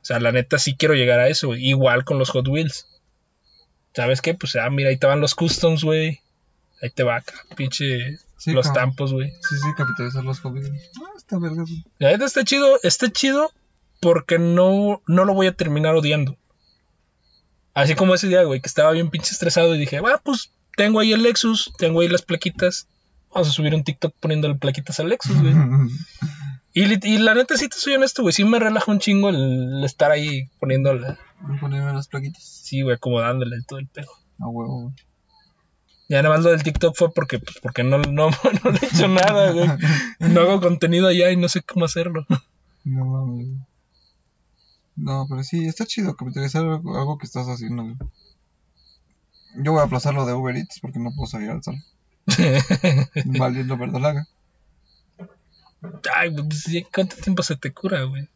[0.00, 1.66] O sea, la neta sí quiero llegar a eso, güey.
[1.66, 2.86] Igual con los Hot Wheels.
[3.94, 4.34] ¿Sabes qué?
[4.34, 6.20] Pues, ah, mira, ahí te van los customs, güey.
[6.80, 8.84] Ahí te va acá, pinche Sí, los cabrón.
[8.90, 9.30] tampos, güey.
[9.30, 10.70] Sí, sí, capitalizar los hobbies.
[10.70, 11.84] Ah, está verga, güey.
[11.98, 13.52] La neta está chido, está chido
[14.00, 16.36] porque no, no lo voy a terminar odiando.
[17.74, 21.00] Así como ese día, güey, que estaba bien pinche estresado y dije, va, pues tengo
[21.00, 22.86] ahí el Lexus, tengo ahí las plaquitas.
[23.38, 25.54] Vamos a subir un TikTok poniéndole plaquitas al Lexus, güey.
[26.74, 30.10] Y, la neta, sí te soy honesto, güey, sí me relaja un chingo el, estar
[30.10, 31.16] ahí poniéndole,
[31.60, 32.42] Ponerme las plaquitas.
[32.42, 34.10] sí, güey, acomodándole todo el pedo.
[34.40, 34.94] A huevo, güey.
[36.08, 38.30] Ya nada más lo del TikTok fue porque, pues, porque no, no,
[38.64, 39.68] no le he hecho nada, güey.
[40.18, 42.26] No hago contenido allá y no sé cómo hacerlo.
[42.82, 43.56] No mames.
[44.96, 47.96] No, pero sí, está chido capitalizar algo, algo que estás haciendo, güey.
[49.62, 51.76] Yo voy a aplazar lo de Uber Eats porque no puedo salir al sol.
[53.24, 54.26] Valiendo verdolaga.
[56.14, 58.28] Ay, pues, ¿cuánto tiempo se te cura, güey?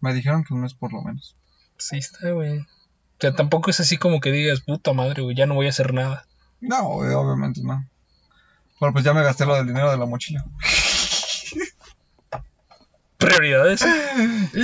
[0.00, 1.36] Me dijeron que un mes por lo menos.
[1.78, 2.58] Sí está, güey.
[2.58, 5.70] O sea, tampoco es así como que digas, puta madre, güey, ya no voy a
[5.70, 6.26] hacer nada.
[6.60, 7.86] No, güey, obviamente no.
[8.78, 10.44] Bueno, pues ya me gasté lo del dinero de la mochila.
[13.18, 13.84] Prioridades.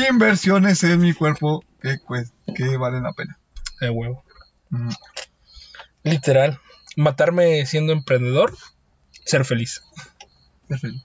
[0.09, 3.39] Inversiones en mi cuerpo que, pues, que valen la pena.
[3.81, 4.24] De huevo.
[6.03, 6.59] Literal.
[6.97, 8.57] Matarme siendo emprendedor.
[9.25, 9.83] Ser feliz.
[10.69, 11.03] Ser feliz.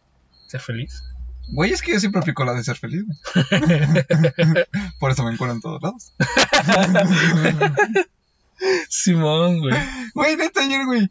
[0.48, 1.04] Ser feliz.
[1.50, 3.04] Güey, es que yo siempre aplico la de ser feliz.
[5.00, 6.14] Por eso me encuentro en todos lados.
[8.90, 9.76] Simón, güey.
[10.14, 11.10] Güey, neta, ayer, güey.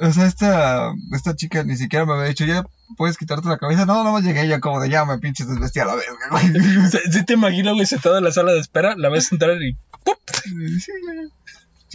[0.00, 2.64] O sea, esta, esta chica ni siquiera me había dicho, ya
[2.96, 3.84] puedes quitarte la cabeza.
[3.84, 6.90] No, no, llegué ya como de ya me pinches desvestí a la verga, güey.
[7.12, 10.18] Sí, te imagino, güey, sentado en la sala de espera, la ves entrar y ¡pup!
[10.44, 11.28] Sí, güey.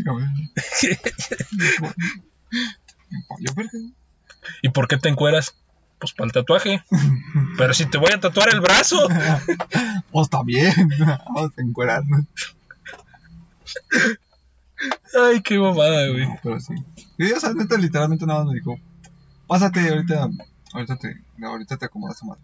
[4.62, 5.56] ¿Y por qué te encueras?
[6.00, 6.84] Pues para el tatuaje.
[7.58, 9.08] Pero si te voy a tatuar el brazo.
[10.12, 10.74] Pues también.
[11.26, 12.26] Vamos a encuerarnos.
[15.20, 16.28] Ay, qué mamada, güey.
[16.28, 16.74] No, pero sí.
[17.18, 18.80] Y, o sea, neta, literalmente nada más me dijo,
[19.48, 20.30] pásate ahorita,
[20.74, 22.42] ahorita te, ahorita te acomodas tu madre.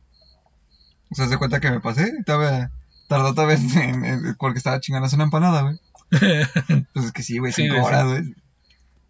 [1.12, 2.72] O sea, se cuenta que me pasé y todavía,
[3.08, 5.80] tardó tal vez en, en- porque estaba chingando una empanada, güey.
[6.94, 8.36] Pues es que sí, güey, Sí, cinco güey, horas, güey.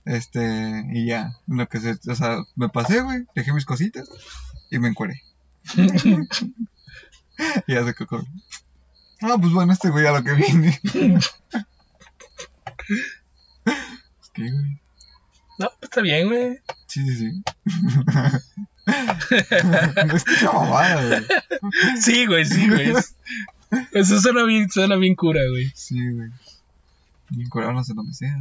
[0.05, 4.09] Este, y ya, lo que se, o sea, me pasé, güey, dejé mis cositas
[4.69, 5.21] y me encueré.
[5.75, 8.25] y ya se cocó.
[9.21, 10.79] Ah, pues bueno, este güey a lo que viene.
[13.65, 14.81] es que, güey.
[15.59, 16.59] No, pues está bien, güey.
[16.87, 17.43] Sí, sí, sí.
[20.13, 21.23] es que mamada, güey.
[22.01, 22.91] Sí, güey, sí, güey.
[22.91, 23.15] Es-
[23.91, 25.71] Eso suena bien, suena bien cura, güey.
[25.75, 26.29] Sí, güey.
[27.36, 28.36] Y encuerados en donde sea.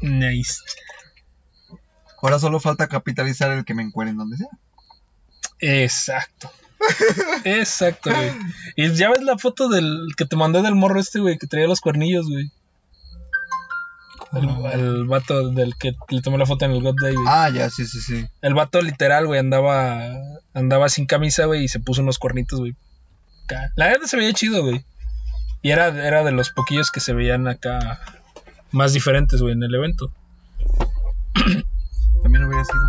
[0.00, 0.60] Nice.
[2.22, 4.48] Ahora solo falta capitalizar el que me encuere en donde sea.
[5.60, 6.50] Exacto.
[7.44, 8.32] Exacto, güey.
[8.76, 11.66] Y ya ves la foto del que te mandé del morro este, güey, que traía
[11.66, 12.50] los cuernillos, güey.
[14.32, 17.26] El, el vato del que le tomé la foto en el God Day, güey.
[17.28, 18.26] Ah, ya, sí, sí, sí.
[18.42, 20.12] El vato literal, güey, andaba
[20.54, 22.74] andaba sin camisa, güey, y se puso unos cuernitos, güey.
[23.76, 24.84] La verdad se veía chido, güey.
[25.64, 27.98] Y era, era de los poquillos que se veían acá
[28.70, 30.12] más diferentes, güey, en el evento.
[32.22, 32.82] También hubiera sido.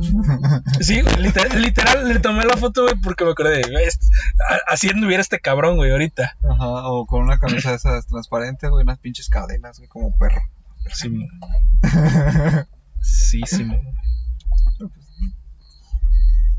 [0.80, 3.84] Sí, literal, literal, le tomé la foto, güey, porque me acordé, güey,
[4.66, 6.36] así anduviera este cabrón, güey, ahorita.
[6.48, 10.40] Ajá, o con una camisa de esas transparentes, güey, unas pinches cadenas, güey, como perro.
[10.92, 11.08] Sí,
[13.00, 13.68] sí, sí.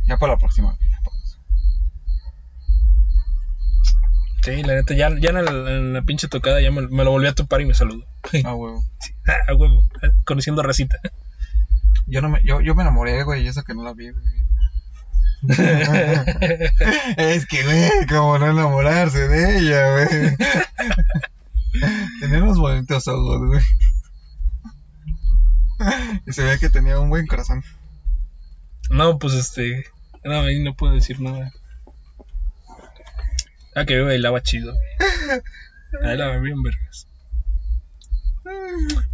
[0.07, 0.77] Ya para la próxima.
[4.55, 7.11] Sí, la neta, ya, ya en, el- en la pinche tocada ya me, me lo
[7.11, 8.05] volví a topar y me saludó.
[8.45, 8.83] Ah, huevo.
[9.47, 10.97] a huevo, eh, conociendo a racita.
[12.07, 14.25] Yo, no me, yo, yo me enamoré, güey, y eso que no la vi, güey.
[17.17, 20.35] es que, güey, como no enamorarse de ella, güey.
[22.19, 23.61] tenía unos bonitos ojos, güey.
[26.25, 27.63] y se veía que tenía un buen corazón.
[28.89, 29.85] No, pues este.
[30.23, 31.51] No, ahí no puedo decir nada.
[33.79, 34.73] Ah, que bailaba chido.
[36.03, 37.07] Bailaba bien, vergas.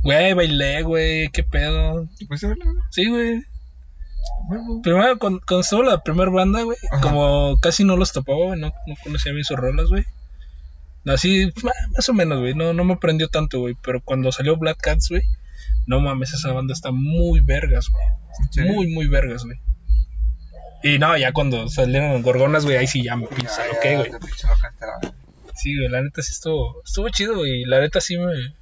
[0.03, 2.07] Güey, bailé, güey, qué pedo.
[2.27, 2.55] Pues la-
[2.91, 3.43] Sí, güey.
[4.83, 8.73] Primero, cuando, cuando estuvo la primera banda, güey, como casi no los topaba, güey, no,
[8.87, 10.03] no conocía bien sus rolas, güey.
[11.05, 13.75] Así, ma- más o menos, güey, no, no me prendió tanto, güey.
[13.83, 15.21] Pero cuando salió Black Cats, güey,
[15.87, 18.67] no mames, esa banda está muy vergas, güey.
[18.67, 19.57] Muy, muy vergas, güey.
[20.85, 24.21] Y no, ya cuando salieron gorgonas, güey, ahí sí ya me pinche ya, ok, güey.
[25.55, 27.63] Sí, güey, la neta sí estuvo, estuvo chido, güey.
[27.63, 28.53] y La neta sí me.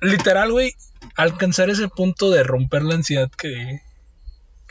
[0.00, 0.76] Literal, güey,
[1.16, 3.80] alcanzar ese punto de romper la ansiedad que.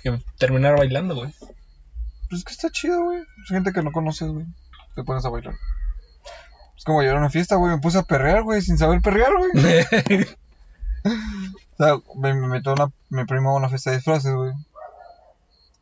[0.02, 1.34] que terminar bailando, güey.
[2.30, 3.20] Pues que está chido, güey.
[3.44, 4.46] Es gente que no conoces, güey.
[4.96, 5.56] Te pones a bailar.
[6.78, 7.76] Es como yo a una fiesta, güey.
[7.76, 9.52] Me puse a perrear, güey, sin saber perrear, güey.
[11.78, 14.52] O sea, me, me metió una, mi primo a una fiesta de disfraces, güey.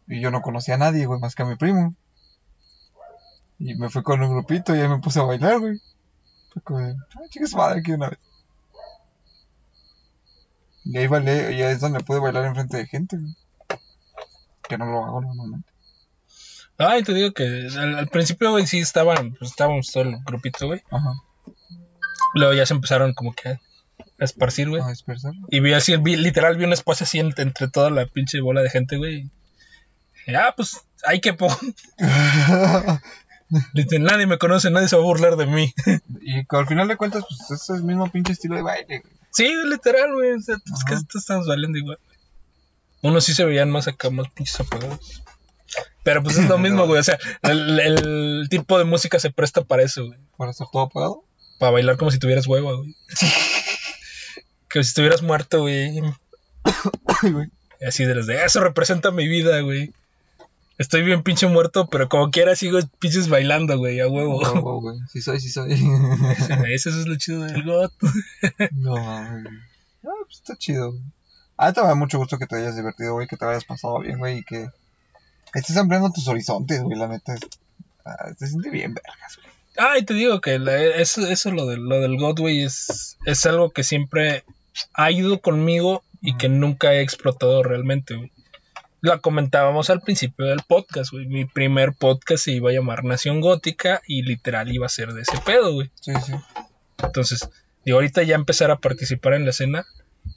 [0.08, 1.96] Y yo no conocía a nadie, güey, más que a mi primo.
[3.60, 5.80] Y me fui con un grupito y ahí me puse a bailar, güey.
[6.54, 8.20] Fue como de, ah, chicas madre, aquí una vez.
[10.86, 13.36] Y ahí bailé, y ahí es donde pude bailar enfrente de gente, güey.
[14.70, 15.70] Que no lo hago normalmente.
[16.78, 20.68] Ay, te digo que al, al principio, güey, sí estaban, pues, estábamos todo el grupito,
[20.68, 20.82] güey.
[20.92, 21.14] Ajá.
[22.36, 23.60] Luego ya se empezaron como que a
[24.20, 24.82] esparcir, güey.
[24.82, 25.34] A dispersar.
[25.50, 28.62] Y vi así, vi, literal, vi un espacio así entre, entre toda la pinche bola
[28.62, 29.30] de gente, güey.
[30.36, 31.36] Ah, pues, hay que.
[33.74, 35.74] Literal, nadie me conoce, nadie se va a burlar de mí.
[36.22, 39.14] y al final de cuentas, pues es el mismo pinche estilo de baile, güey.
[39.32, 40.32] sí, literal, güey.
[40.32, 42.00] O sea, es que estamos valiendo igual.
[43.02, 45.24] Unos sí se veían más acá, más pinches apagados.
[46.04, 47.00] Pero pues es lo mismo, güey.
[47.00, 50.20] O sea, el, el tipo de música se presta para eso, güey.
[50.38, 51.24] Para estar todo apagado.
[51.60, 52.96] Para bailar como si tuvieras hueva, güey.
[54.70, 56.02] Que si estuvieras muerto, güey.
[57.86, 59.94] Así de los de eso representa mi vida, güey.
[60.78, 64.42] Estoy bien pinche muerto, pero como quiera sigo pinches bailando, güey, a huevo.
[64.42, 64.98] No, no, güey.
[65.12, 65.74] Sí soy, sí soy.
[66.72, 67.92] Eso es lo chido del GOT.
[68.74, 69.44] no, güey.
[70.06, 71.04] Ah, pues está chido, güey.
[71.58, 74.20] Ah, te da mucho gusto que te hayas divertido, güey, que te hayas pasado bien,
[74.20, 74.68] güey, y que
[75.56, 77.34] estés ampliando tus horizontes, güey, la neta.
[77.34, 77.42] es-
[78.06, 79.48] ah, te siente bien, vergas, güey.
[79.80, 83.18] Ah, y te digo que la- eso, eso lo, del lo del God, güey, es,
[83.26, 84.44] es algo que siempre
[84.94, 88.32] ha ido conmigo y que nunca he explotado realmente, güey.
[89.08, 91.28] Lo comentábamos al principio del podcast, güey.
[91.28, 95.22] Mi primer podcast se iba a llamar Nación Gótica y literal iba a ser de
[95.22, 95.90] ese pedo, güey.
[96.02, 96.34] Sí, sí.
[97.02, 97.50] Entonces,
[97.86, 99.86] de ahorita ya empezar a participar en la escena,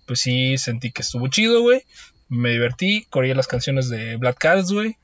[0.06, 1.82] pues sí sentí que estuvo chido, güey.
[2.28, 4.96] Me divertí, corrí las canciones de Black Cats, güey.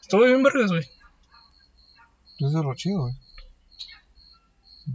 [0.00, 0.82] Estuvo bien vergas, güey.
[2.40, 3.14] Eso es lo chido, güey.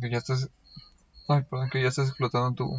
[0.02, 0.50] Que ya estás.
[1.30, 2.70] Ay, perdón, que ya estás explotando tu.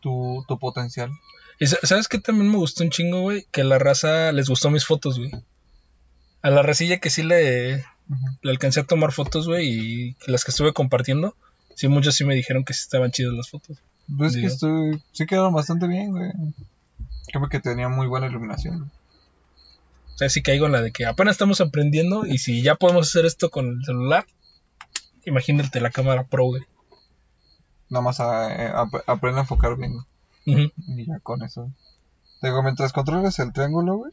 [0.00, 1.10] Tu, tu potencial.
[1.58, 3.46] Y sa- ¿sabes qué también me gustó un chingo, güey?
[3.50, 5.30] Que a la raza les gustó mis fotos, güey.
[6.42, 7.78] A la racilla que sí le,
[8.42, 11.34] le alcancé a tomar fotos, güey, y las que estuve compartiendo,
[11.74, 13.76] sí, muchos sí me dijeron que sí estaban chidas las fotos.
[14.16, 15.02] Pues es que estoy.
[15.12, 16.30] Sí quedaron bastante bien, güey.
[17.26, 18.78] Creo que tenía muy buena iluminación.
[18.78, 18.90] güey.
[20.14, 23.08] O sea, sí caigo en la de que apenas estamos aprendiendo y si ya podemos
[23.08, 24.26] hacer esto con el celular,
[25.26, 26.62] imagínate la cámara pro, güey.
[27.90, 29.92] Nada más a, eh, ap- aprende a enfocar bien.
[30.46, 30.70] Ujú.
[30.96, 31.70] Y ya con eso.
[32.42, 34.12] Digo, mientras controles el triángulo, güey.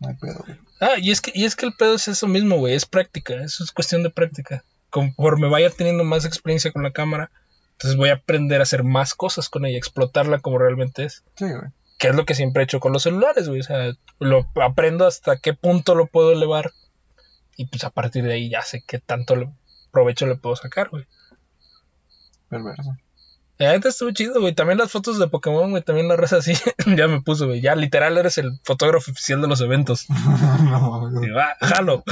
[0.00, 0.58] No hay pedo, güey.
[0.80, 3.34] Ah, y es que, y es que el pedo es eso mismo, güey, es práctica,
[3.34, 4.64] eso es cuestión de práctica.
[4.90, 7.30] Conforme vaya teniendo más experiencia con la cámara,
[7.72, 11.22] entonces voy a aprender a hacer más cosas con ella, explotarla como realmente es.
[11.36, 11.70] Sí, güey.
[11.98, 13.60] Que es lo que siempre he hecho con los celulares, güey.
[13.60, 16.72] O sea, lo aprendo hasta qué punto lo puedo elevar.
[17.56, 19.50] Y pues a partir de ahí ya sé qué tanto le-
[19.90, 21.04] provecho le puedo sacar, güey.
[22.48, 22.96] Perverso.
[23.60, 24.54] La neta estuvo chido, güey.
[24.54, 25.82] También las fotos de Pokémon, güey.
[25.82, 26.54] También la raza así.
[26.96, 27.60] ya me puso, güey.
[27.60, 30.06] Ya literal eres el fotógrafo oficial de los eventos.
[30.64, 32.02] no, Y va, jalo.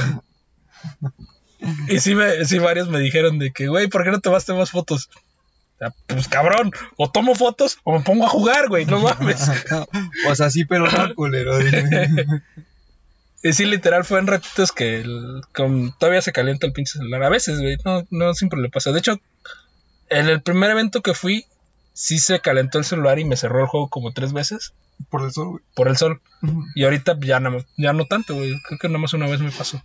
[1.87, 4.69] y sí, me, sí, varios me dijeron de que, güey, ¿por qué no tomaste más
[4.69, 5.09] fotos?
[5.79, 8.85] Sea, pues cabrón, o tomo fotos o me pongo a jugar, güey.
[8.85, 9.49] No mames.
[10.29, 11.53] o sea, sí, pero no, culero.
[13.41, 17.23] Y sí, literal, fue en ratitos que el- con- todavía se calienta el pinche celular.
[17.23, 18.91] A veces, güey, no, no siempre le pasa.
[18.91, 19.19] De hecho,
[20.09, 21.45] en el primer evento que fui,
[21.93, 24.73] sí se calentó el celular y me cerró el juego como tres veces
[25.09, 25.63] Por el sol, güey.
[25.75, 26.21] por el sol.
[26.75, 28.53] Y ahorita ya no, ya no tanto, güey.
[28.67, 29.81] Creo que nada más una vez me pasó.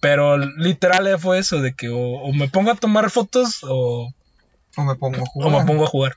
[0.00, 4.12] Pero literal fue eso, de que o, o me pongo a tomar fotos o,
[4.76, 5.60] O me pongo a o jugar.
[5.60, 6.16] me pongo a jugar.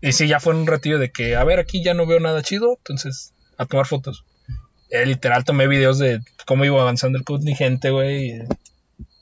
[0.00, 2.42] Y sí, ya fue un ratillo de que, a ver, aquí ya no veo nada
[2.42, 4.24] chido, entonces a tomar fotos.
[4.90, 8.40] Eh, literal tomé videos de cómo iba avanzando el contingente, güey.
[8.40, 8.46] O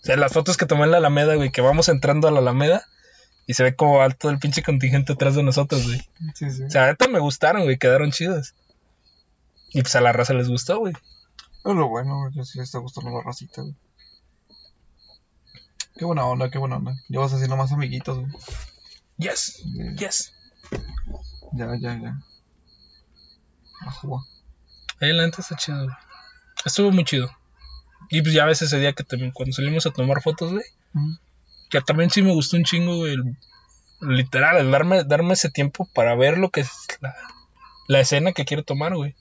[0.03, 2.87] sea, las fotos que tomé en la Alameda, güey, que vamos entrando a la Alameda
[3.47, 6.01] y se ve como alto el pinche contingente atrás de nosotros, güey.
[6.35, 6.65] Sí, sí.
[6.65, 8.55] O sea, neta me gustaron, güey, quedaron chidas.
[9.71, 10.95] Y pues a la raza les gustó, güey.
[11.65, 12.33] Es lo bueno, güey.
[12.33, 13.75] que Sí le está gustando la racita, güey.
[15.97, 16.95] Qué buena onda, qué buena onda.
[17.09, 18.33] Ya vas haciendo más amiguitos, güey.
[19.17, 19.63] Yes,
[19.97, 20.33] yes.
[21.53, 22.01] ya, ya.
[22.01, 22.19] ya.
[23.87, 24.27] Ajua.
[25.01, 25.97] Ahí la neta está chido, güey.
[26.65, 27.29] Estuvo muy chido.
[28.11, 30.65] Y pues ya ves ese día que también, cuando salimos a tomar fotos, güey.
[31.81, 33.37] Que también sí me gustó un chingo, el-
[34.01, 36.71] literal, el darme, darme ese tiempo para ver lo que es
[37.01, 37.15] la,
[37.89, 39.15] la escena que quiero tomar, güey.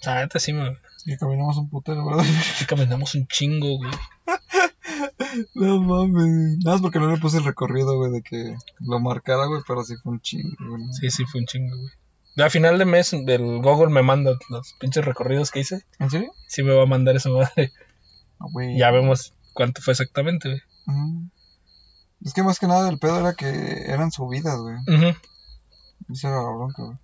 [0.00, 0.78] O sea, neta sí me.
[1.06, 2.24] Y caminamos un putero, ¿verdad?
[2.56, 3.90] Sí caminamos un chingo, güey.
[5.54, 6.58] No mames.
[6.64, 9.82] Nada más porque no le puse el recorrido, güey, de que lo marcara, güey, pero
[9.82, 10.82] sí fue un chingo, güey.
[10.92, 12.46] Sí, sí, fue un chingo, güey.
[12.46, 15.84] A final de mes, el Google me manda los pinches recorridos que hice.
[15.98, 16.32] ¿En serio?
[16.46, 17.72] Sí me va a mandar esa madre.
[18.38, 18.46] Ah.
[18.76, 20.60] Ya vemos cuánto fue exactamente, güey.
[22.24, 23.46] Es que más que nada el pedo era que
[23.86, 24.76] eran subidas, güey.
[26.10, 26.98] Esa era la bronca, güey.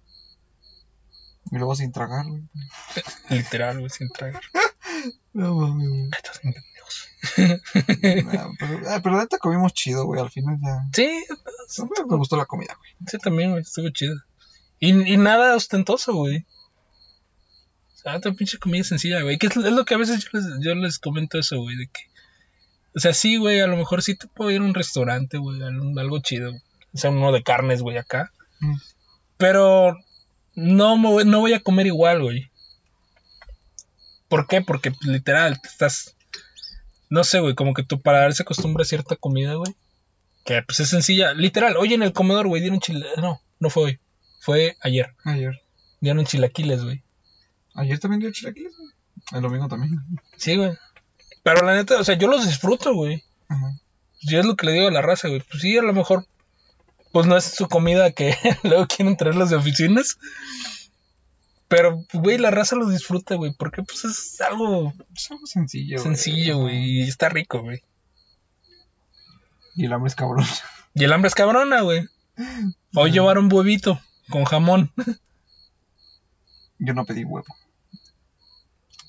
[1.50, 2.42] Y luego sin tragar, güey.
[3.30, 4.42] Literal, güey, sin tragar.
[5.32, 6.10] No mames, güey.
[6.16, 7.08] Estos bien pendejos.
[8.32, 10.20] Nah, pero, ah, pero neta comimos chido, güey.
[10.20, 10.80] Al final ya.
[10.92, 11.24] Sí,
[12.08, 12.90] Me gustó la comida, güey.
[13.06, 14.16] sí, también, güey, estuvo chido.
[14.80, 16.46] Y, y nada ostentoso, güey.
[17.94, 19.38] O sea, otra pinche comida sencilla, güey.
[19.38, 21.86] Que es, es lo que a veces yo les, yo les comento eso, güey, de
[21.86, 22.07] que...
[22.95, 25.61] O sea, sí, güey, a lo mejor sí te puedo ir a un restaurante, güey,
[25.62, 26.53] algo, chido.
[26.95, 28.32] O sea, uno de carnes, güey, acá.
[28.61, 28.76] Mm.
[29.36, 29.97] Pero
[30.55, 32.51] no, me voy, no voy a comer igual, güey.
[34.28, 34.61] ¿Por qué?
[34.61, 36.16] Porque pues, literal, te estás...
[37.11, 39.74] No sé, güey, como que tu paladar se acostumbra a cierta comida, güey.
[40.45, 41.32] Que pues es sencilla.
[41.34, 43.07] Literal, hoy en el comedor, güey, dieron chile...
[43.16, 43.99] No, no fue hoy.
[44.41, 45.14] Fue ayer.
[45.24, 45.61] Ayer.
[46.01, 47.03] Dieron chilaquiles, güey.
[47.74, 48.91] Ayer también dio chilaquiles, güey.
[49.32, 50.01] El domingo también.
[50.36, 50.72] Sí, güey.
[51.49, 53.24] Pero la neta, o sea, yo los disfruto, güey.
[53.49, 53.72] Ajá.
[54.20, 55.40] Yo es lo que le digo a la raza, güey.
[55.40, 56.26] Pues sí, a lo mejor
[57.11, 60.18] pues no es su comida que luego quieren traer los de oficinas.
[61.68, 65.99] Pero, güey, la raza lo disfruta, güey, porque pues es algo Es algo sencillo.
[65.99, 67.82] sencillo, güey, y está rico, güey.
[69.74, 70.44] Y el hambre es cabrón.
[70.94, 72.09] Y el hambre es cabrona, güey.
[72.94, 74.92] Hoy llevaron huevito con jamón.
[76.78, 77.46] Yo no pedí huevo.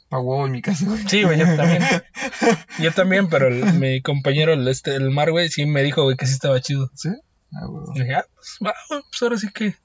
[0.09, 1.07] Pa' huevo en mi casa, güey.
[1.07, 1.83] Sí, güey, yo también.
[2.79, 6.17] Yo también, pero el- mi compañero, el, este, el Mar, güey, sí me dijo, güey,
[6.17, 6.89] que sí estaba chido.
[6.95, 7.09] ¿Sí?
[7.53, 7.91] Ah, huevo.
[7.95, 9.75] Y dije, ah, pues, va, pues ahora sí que.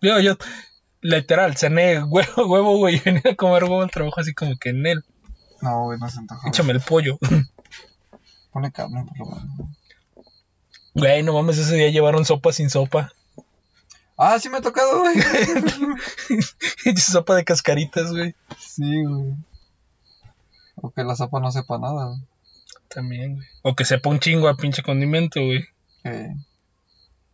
[0.00, 0.36] Digo, yo,
[1.00, 4.70] literal, cené huevo, huevo, güey, y venía a comer huevo al trabajo así como que
[4.70, 5.04] en él.
[5.62, 6.40] No, güey, no se antoja.
[6.42, 6.50] güey.
[6.50, 7.18] Échame el pollo.
[8.52, 9.68] Pone carne, por lo menos.
[10.94, 13.12] Güey, no mames, ese día llevaron sopa sin sopa.
[14.18, 15.16] Ah, sí me ha tocado, güey.
[16.96, 18.34] sopa de cascaritas, güey.
[18.58, 19.34] sí, güey.
[20.82, 22.20] O que la sopa no sepa nada, güey.
[22.88, 23.46] También, güey.
[23.62, 25.64] O que sepa un chingo a pinche condimento, güey.
[26.02, 26.34] Que,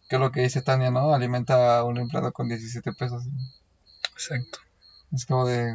[0.09, 1.13] que es lo que dice Tania, ¿no?
[1.15, 3.25] Alimenta a un empleado con 17 pesos.
[4.13, 4.59] Exacto.
[5.13, 5.75] Es como de.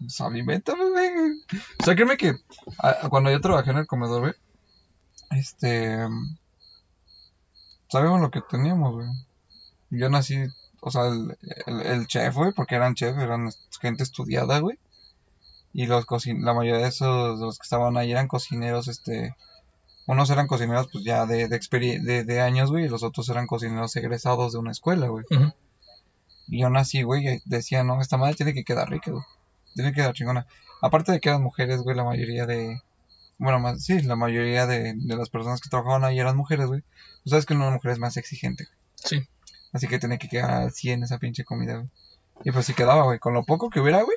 [0.00, 1.12] Pues alimentame, güey.
[1.80, 2.34] O sea, créeme que
[2.78, 4.34] a- cuando yo trabajé en el comedor, güey,
[5.30, 5.98] este.
[7.88, 9.08] Sabíamos lo que teníamos, güey.
[9.90, 10.36] Yo nací,
[10.80, 11.36] o sea, el,
[11.66, 14.78] el, el chef, güey, porque eran chef, eran gente estudiada, güey.
[15.72, 19.34] Y los la mayoría de esos, de los que estaban ahí eran cocineros, este.
[20.06, 23.46] Unos eran cocineros, pues ya de, de, de, de años, güey, y los otros eran
[23.46, 25.24] cocineros egresados de una escuela, güey.
[26.48, 29.22] Y aún así, güey, decía, no, esta madre tiene que quedar rica, güey.
[29.74, 30.46] Tiene que quedar chingona.
[30.82, 32.80] Aparte de que eran mujeres, güey, la mayoría de...
[33.38, 36.80] Bueno, más, sí, la mayoría de, de las personas que trabajaban ahí eran mujeres, güey.
[37.22, 38.76] Tú sabes que una mujer es más exigente, güey.
[38.96, 39.28] Sí.
[39.72, 41.88] Así que tenía que quedar al 100 esa pinche comida, güey.
[42.42, 43.20] Y pues sí quedaba, güey.
[43.20, 44.16] Con lo poco que hubiera, güey,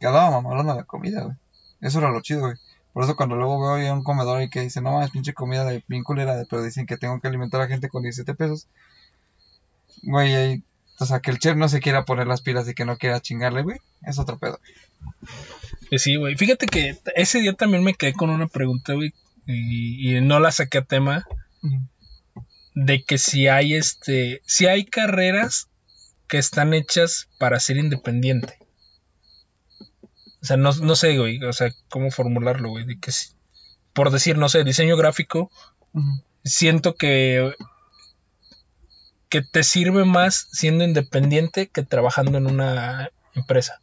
[0.00, 1.36] quedaba mamalona la comida, güey.
[1.80, 2.54] Eso era lo chido, güey.
[2.92, 5.64] Por eso cuando luego veo ahí un comedor y que dice, no mames, pinche comida
[5.64, 8.66] de bien culera, pero dicen que tengo que alimentar a gente con 17 pesos.
[10.02, 10.62] Güey, ahí,
[10.98, 13.20] o sea, que el chef no se quiera poner las pilas y que no quiera
[13.20, 13.78] chingarle, güey.
[14.02, 14.58] Es otro pedo.
[15.88, 16.36] Pues sí, güey.
[16.36, 19.14] Fíjate que ese día también me quedé con una pregunta, güey.
[19.46, 21.26] Y, y no la saqué a tema.
[22.74, 24.42] De que si hay este.
[24.46, 25.68] Si hay carreras
[26.28, 28.58] que están hechas para ser independiente.
[30.42, 31.42] O sea, no, no sé, güey.
[31.44, 32.84] O sea, cómo formularlo, güey.
[32.86, 33.34] De que si-
[33.92, 35.50] por decir, no sé, diseño gráfico.
[36.44, 37.54] Siento que.
[39.28, 43.80] Que te sirve más siendo independiente que trabajando en una empresa.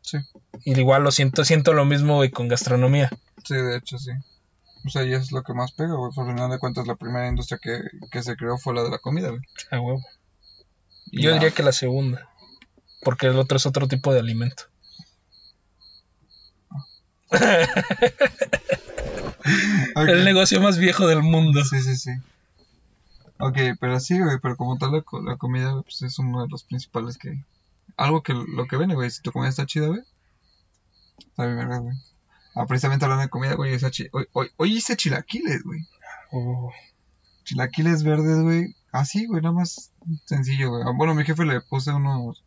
[0.00, 0.18] Sí,
[0.64, 3.10] Y igual lo siento, siento lo mismo, güey, con gastronomía.
[3.44, 4.10] sí, de hecho, sí.
[4.84, 6.12] O sea, y es lo que más pega, güey.
[6.14, 8.98] Por final de cuentas, la primera industria que, que se creó fue la de la
[8.98, 9.40] comida, güey.
[9.70, 10.00] A huevo.
[11.12, 12.28] Yo diría que la segunda.
[13.02, 14.64] Porque el otro es otro tipo de alimento.
[19.96, 21.64] El negocio más viejo del mundo.
[21.64, 22.10] Sí, sí, sí.
[23.38, 26.48] Ok, pero sí, güey, pero como tal la, co- la comida pues es uno de
[26.48, 27.44] los principales que...
[27.96, 30.00] Algo que lo que vende, güey, si tu comida está chida, güey.
[31.18, 31.94] Está bien, verga, güey.
[32.54, 35.80] Ah, precisamente hablando de comida, güey, chi- hoy, hoy, hoy hice chilaquiles, güey.
[36.32, 36.70] Uh,
[37.44, 38.74] Chilaquiles verdes, güey.
[38.90, 39.92] Así, güey, nada más
[40.24, 40.82] sencillo, güey.
[40.86, 42.42] Ah, Bueno, a mi jefe le puse unos...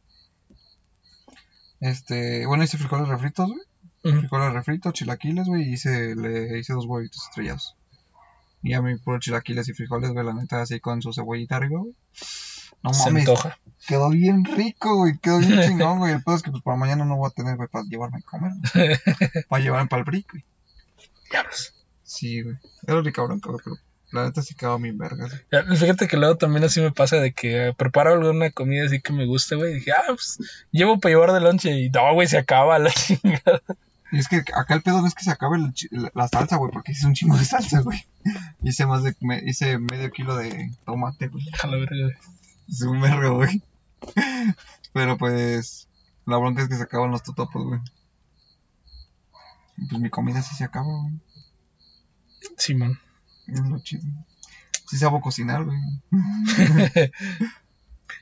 [1.79, 2.45] Este...
[2.47, 3.61] Bueno, hice frijoles refritos, güey.
[4.01, 7.75] Frijoles refritos, chilaquiles, güey, y hice, le hice dos huevitos estrellados.
[8.61, 11.79] Y a mí puro chilaquiles y frijoles, güey, la neta, así con su cebollita arriba,
[11.81, 11.93] güey.
[12.81, 13.57] No Se mames, antoja.
[13.87, 16.13] quedó bien rico, güey, quedó bien chingón, güey.
[16.13, 18.21] El pedo es que pues para mañana no voy a tener, güey, para llevarme a
[18.21, 18.51] comer.
[19.49, 20.45] para llevarme para el brick, güey.
[21.31, 21.73] Diablos.
[22.03, 22.55] Sí, güey.
[22.87, 23.75] Era rico, cabrón, güey, pero
[24.11, 25.31] la neta sí quedó bien vergas.
[25.51, 25.77] güey.
[25.77, 29.25] Fíjate que luego también así me pasa de que preparo alguna comida así que me
[29.25, 29.71] gusta, güey.
[29.71, 30.39] y Dije, ah, pues
[30.71, 31.71] llevo para llevar de lonche.
[31.79, 33.61] Y no, güey, se acaba la chingada.
[34.11, 36.57] Y es que acá el pedo no es que se acabe el la, la salsa,
[36.57, 38.05] güey, porque hice un chingo de salsa, güey.
[38.63, 41.45] Hice más de, me, hice medio kilo de tomate, güey.
[41.63, 42.17] A la verga, güey.
[42.67, 43.61] Es un vergo, güey.
[44.93, 45.87] Pero pues,
[46.25, 47.79] la bronca es que se acaban los totopos, güey.
[49.89, 51.19] Pues mi comida sí se acaba, güey.
[52.57, 52.99] Simón.
[53.47, 54.03] Es lo chido.
[54.87, 55.77] Sí sabo cocinar, güey.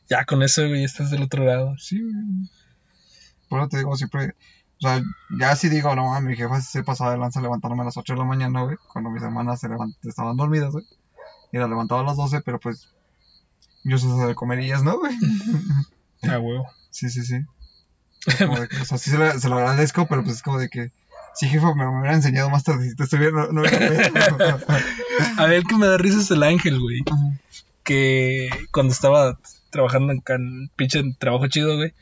[0.10, 1.78] Ya con eso, güey, estás del otro lado.
[1.78, 2.50] Sí, güey.
[3.50, 4.36] Por eso te digo siempre.
[4.80, 5.02] O sea,
[5.40, 8.14] ya sí digo, no, mames, mi jefa se pasaba de lanza levantándome a las 8
[8.14, 8.78] de la mañana, güey.
[8.92, 10.86] Cuando mis hermanas se levant- estaban dormidas, güey.
[11.52, 12.88] Y la levantaba a las 12, pero pues.
[13.84, 15.16] Yo sé de comer ellas, ¿no, güey?
[16.30, 16.68] A huevo.
[16.92, 17.36] Sí, sí, sí.
[18.28, 20.70] De que, o sea, sí se lo, se lo agradezco, pero pues es como de
[20.70, 20.92] que.
[21.34, 22.90] Sí, jefa, me, me hubiera enseñado más tarde.
[22.90, 23.78] Si te estuviera, no, no hubiera.
[25.38, 27.04] A ver, el que me da risa es el ángel, güey.
[27.84, 29.38] Que cuando estaba
[29.70, 31.94] trabajando en can, pinche trabajo chido, güey.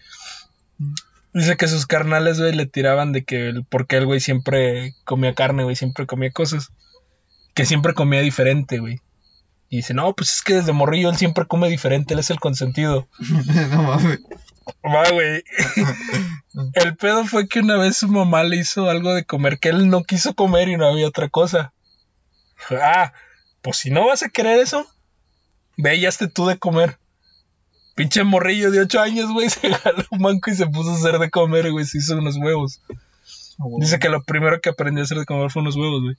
[1.36, 5.34] Dice que sus carnales, güey, le tiraban de que el, porque el güey siempre comía
[5.34, 6.72] carne, güey, siempre comía cosas.
[7.54, 9.02] Que siempre comía diferente, güey.
[9.68, 12.40] Y dice, no, pues es que desde morrillo él siempre come diferente, él es el
[12.40, 13.10] consentido.
[13.20, 14.22] no mames.
[14.82, 15.44] Va, güey.
[16.74, 19.90] el pedo fue que una vez su mamá le hizo algo de comer que él
[19.90, 21.74] no quiso comer y no había otra cosa.
[22.58, 23.12] Dijo, ah,
[23.62, 24.88] pues si no vas a querer eso,
[25.76, 26.98] ve y hazte tú de comer.
[27.96, 31.18] Pinche morrillo de 8 años, güey, se jaló un banco y se puso a hacer
[31.18, 32.82] de comer, güey, se hizo unos huevos.
[33.80, 36.18] Dice que lo primero que aprendió a hacer de comer fue unos huevos, güey.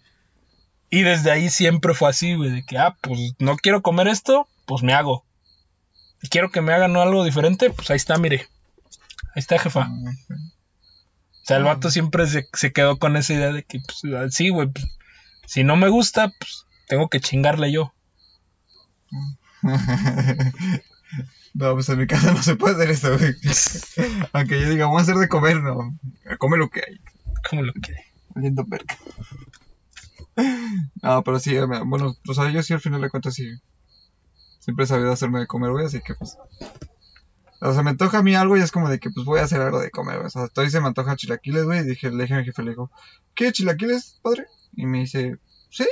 [0.88, 4.48] Y desde ahí siempre fue así, güey, de que, ah, pues no quiero comer esto,
[4.66, 5.24] pues me hago.
[6.22, 8.48] Y quiero que me hagan algo diferente, pues ahí está, mire.
[9.34, 9.88] Ahí está, jefa.
[9.90, 14.34] Ah, O sea, el vato siempre se, se quedó con esa idea de que, pues,
[14.34, 14.86] sí, güey, pues,
[15.46, 17.92] si no me gusta, pues tengo que chingarle yo.
[21.56, 23.34] No, pues en mi casa no se puede hacer eso, güey.
[24.32, 25.98] Aunque yo diga, vamos a hacer de comer, no.
[26.38, 27.00] Come lo que hay.
[27.48, 27.94] Como lo que.
[28.34, 28.96] Oliendo verga.
[31.02, 33.58] No, pero sí, bueno, o sea, yo sí al final de cuentas sí.
[34.58, 36.36] Siempre he sabido hacerme de comer, güey, así que pues.
[37.62, 39.44] O sea, me antoja a mí algo y es como de que pues voy a
[39.44, 40.26] hacer algo de comer, güey.
[40.26, 41.80] O sea, estoy se me antoja chilaquiles, güey.
[41.80, 42.90] Y dije, le dije a mi jefe, le digo,
[43.34, 44.44] ¿qué chilaquiles, padre?
[44.74, 45.38] Y me dice,
[45.70, 45.88] ¿sí?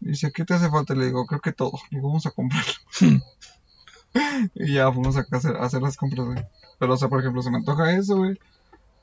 [0.00, 0.94] Y dice, ¿qué te hace falta?
[0.94, 1.72] Le digo, creo que todo.
[1.90, 2.64] Le digo, vamos a comprar.
[4.54, 6.44] y ya fuimos a hacer, a hacer las compras, güey.
[6.78, 8.38] Pero, o sea, por ejemplo, se me antoja eso, güey.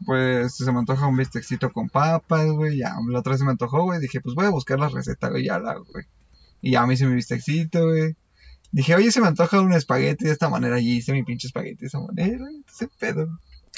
[0.06, 2.78] Pues se me antoja un bistecito con papas, güey.
[2.78, 4.00] Ya, la otra vez se me antojó, güey.
[4.00, 5.46] Dije, pues voy a buscar la receta, güey.
[5.46, 6.06] Ya la güey.
[6.62, 8.16] Y ya me hice mi bistecito, güey.
[8.72, 10.80] Dije, oye, se me antoja un espagueti de esta manera.
[10.80, 12.64] Y hice mi pinche espagueti de esa manera, güey.
[12.68, 13.28] Ese pedo.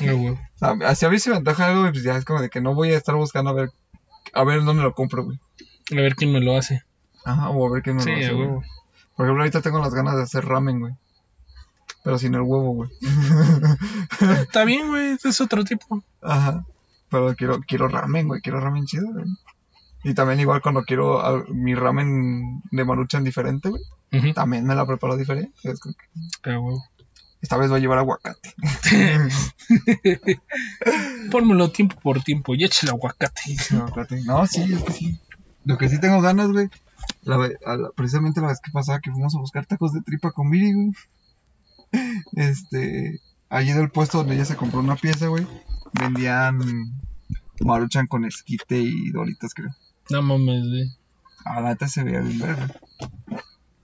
[0.01, 0.33] No, güey.
[0.33, 2.61] O sea, así a mí se me antoja algo, pues ya es como de que
[2.61, 3.69] no voy a estar buscando a ver,
[4.33, 5.39] a ver dónde lo compro, güey.
[5.91, 6.83] A ver quién me lo hace.
[7.25, 8.47] Ajá, o a ver qué me Sí, lo hace, güey.
[9.15, 10.93] Por ejemplo, ahorita tengo las ganas de hacer ramen, güey.
[12.03, 12.89] Pero sin el huevo, güey.
[14.41, 16.03] Está bien, güey, es otro tipo.
[16.21, 16.65] Ajá.
[17.09, 18.41] Pero quiero, quiero ramen, güey.
[18.41, 19.25] Quiero ramen chido, güey.
[20.03, 23.81] Y también igual cuando quiero ah, mi ramen de maruchan diferente, güey.
[24.11, 24.33] Ujú.
[24.33, 25.53] También me la preparo diferente.
[25.63, 25.79] Es
[26.43, 26.83] que A huevo.
[27.41, 28.53] Esta vez va a llevar aguacate.
[31.31, 33.41] Pónmelo tiempo por tiempo y échale aguacate.
[33.71, 34.21] Aguacate.
[34.23, 35.19] No, sí, es que sí.
[35.65, 36.69] Lo que sí tengo ganas, güey.
[37.23, 40.01] La, ve- a la- precisamente la vez que pasaba que fuimos a buscar tacos de
[40.01, 40.91] tripa con Miri, güey.
[42.33, 43.19] Este.
[43.49, 45.45] Allí del puesto donde ella se compró una pieza, güey.
[45.93, 46.59] Vendían
[47.59, 49.69] maruchan con esquite y dolitas, creo.
[50.09, 50.97] No mames, güey.
[51.45, 52.73] A la neta se veía bien verde.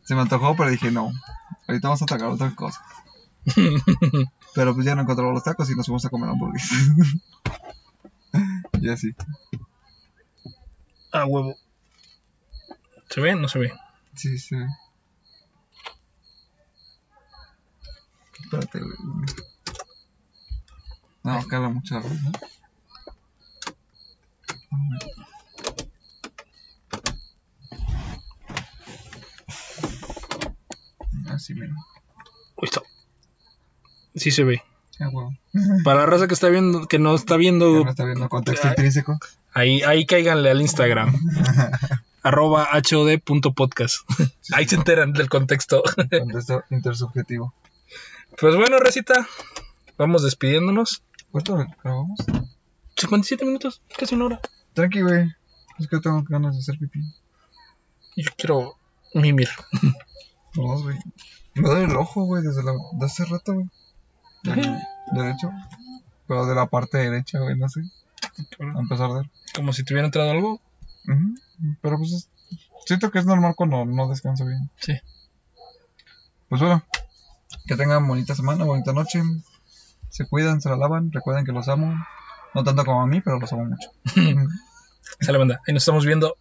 [0.04, 1.12] Se me antojó, pero dije, no.
[1.68, 2.82] Ahorita vamos a atacar otra cosa.
[4.56, 6.90] Pero pues ya no encontramos los tacos y nos fuimos a comer hamburguesas.
[8.82, 9.14] y así.
[11.12, 11.56] A huevo.
[13.10, 13.36] ¿Se ve?
[13.36, 13.72] No se ve.
[14.16, 14.56] Sí, sí.
[18.44, 18.94] Espérate, güey.
[21.24, 22.32] No, cala mucho, güey, ¿no?
[31.34, 31.74] Así, mira.
[32.56, 32.82] Uy, está.
[34.16, 34.64] Sí se ve.
[35.00, 35.34] Ah, huevo.
[35.84, 39.18] Para la raza que está viendo, que no está viendo, no está viendo contexto intrínseco.
[39.54, 41.14] ahí, ahí cáiganle al Instagram.
[42.24, 43.98] arroba hod.podcast.
[44.54, 45.84] Ahí se enteran del contexto.
[45.96, 47.54] Contexto intersubjetivo.
[48.38, 49.28] Pues bueno, Recita,
[49.98, 51.04] vamos despidiéndonos.
[51.32, 52.20] ¿Cuánto grabamos?
[52.98, 54.42] 57 minutos, casi una hora.
[54.74, 55.30] Tranqui, güey.
[55.78, 57.00] Es que tengo ganas de hacer pipí.
[58.16, 58.78] Y yo quiero
[59.14, 59.50] mimir.
[60.54, 60.98] Dos, güey.
[61.56, 62.74] Me duele el ojo, güey, desde la...
[62.94, 63.70] de hace rato, güey.
[65.14, 65.52] Derecho.
[66.28, 67.82] Pero de la parte derecha, güey, no sé.
[68.76, 69.30] A empezar dar.
[69.56, 70.62] Como si te hubiera entrado algo.
[71.08, 71.36] Ujú.
[71.82, 72.30] Pero pues es-
[72.86, 74.70] siento que es normal cuando no descanso bien.
[74.78, 74.94] Sí.
[76.50, 76.84] Pues bueno.
[77.70, 79.22] Que tengan bonita semana, bonita noche.
[80.10, 81.12] Se cuidan, se la lavan.
[81.12, 81.94] Recuerden que los amo.
[82.56, 83.92] No tanto como a mí, pero los amo mucho.
[85.22, 85.62] Sale banda.
[85.68, 86.36] Ahí nos estamos viendo.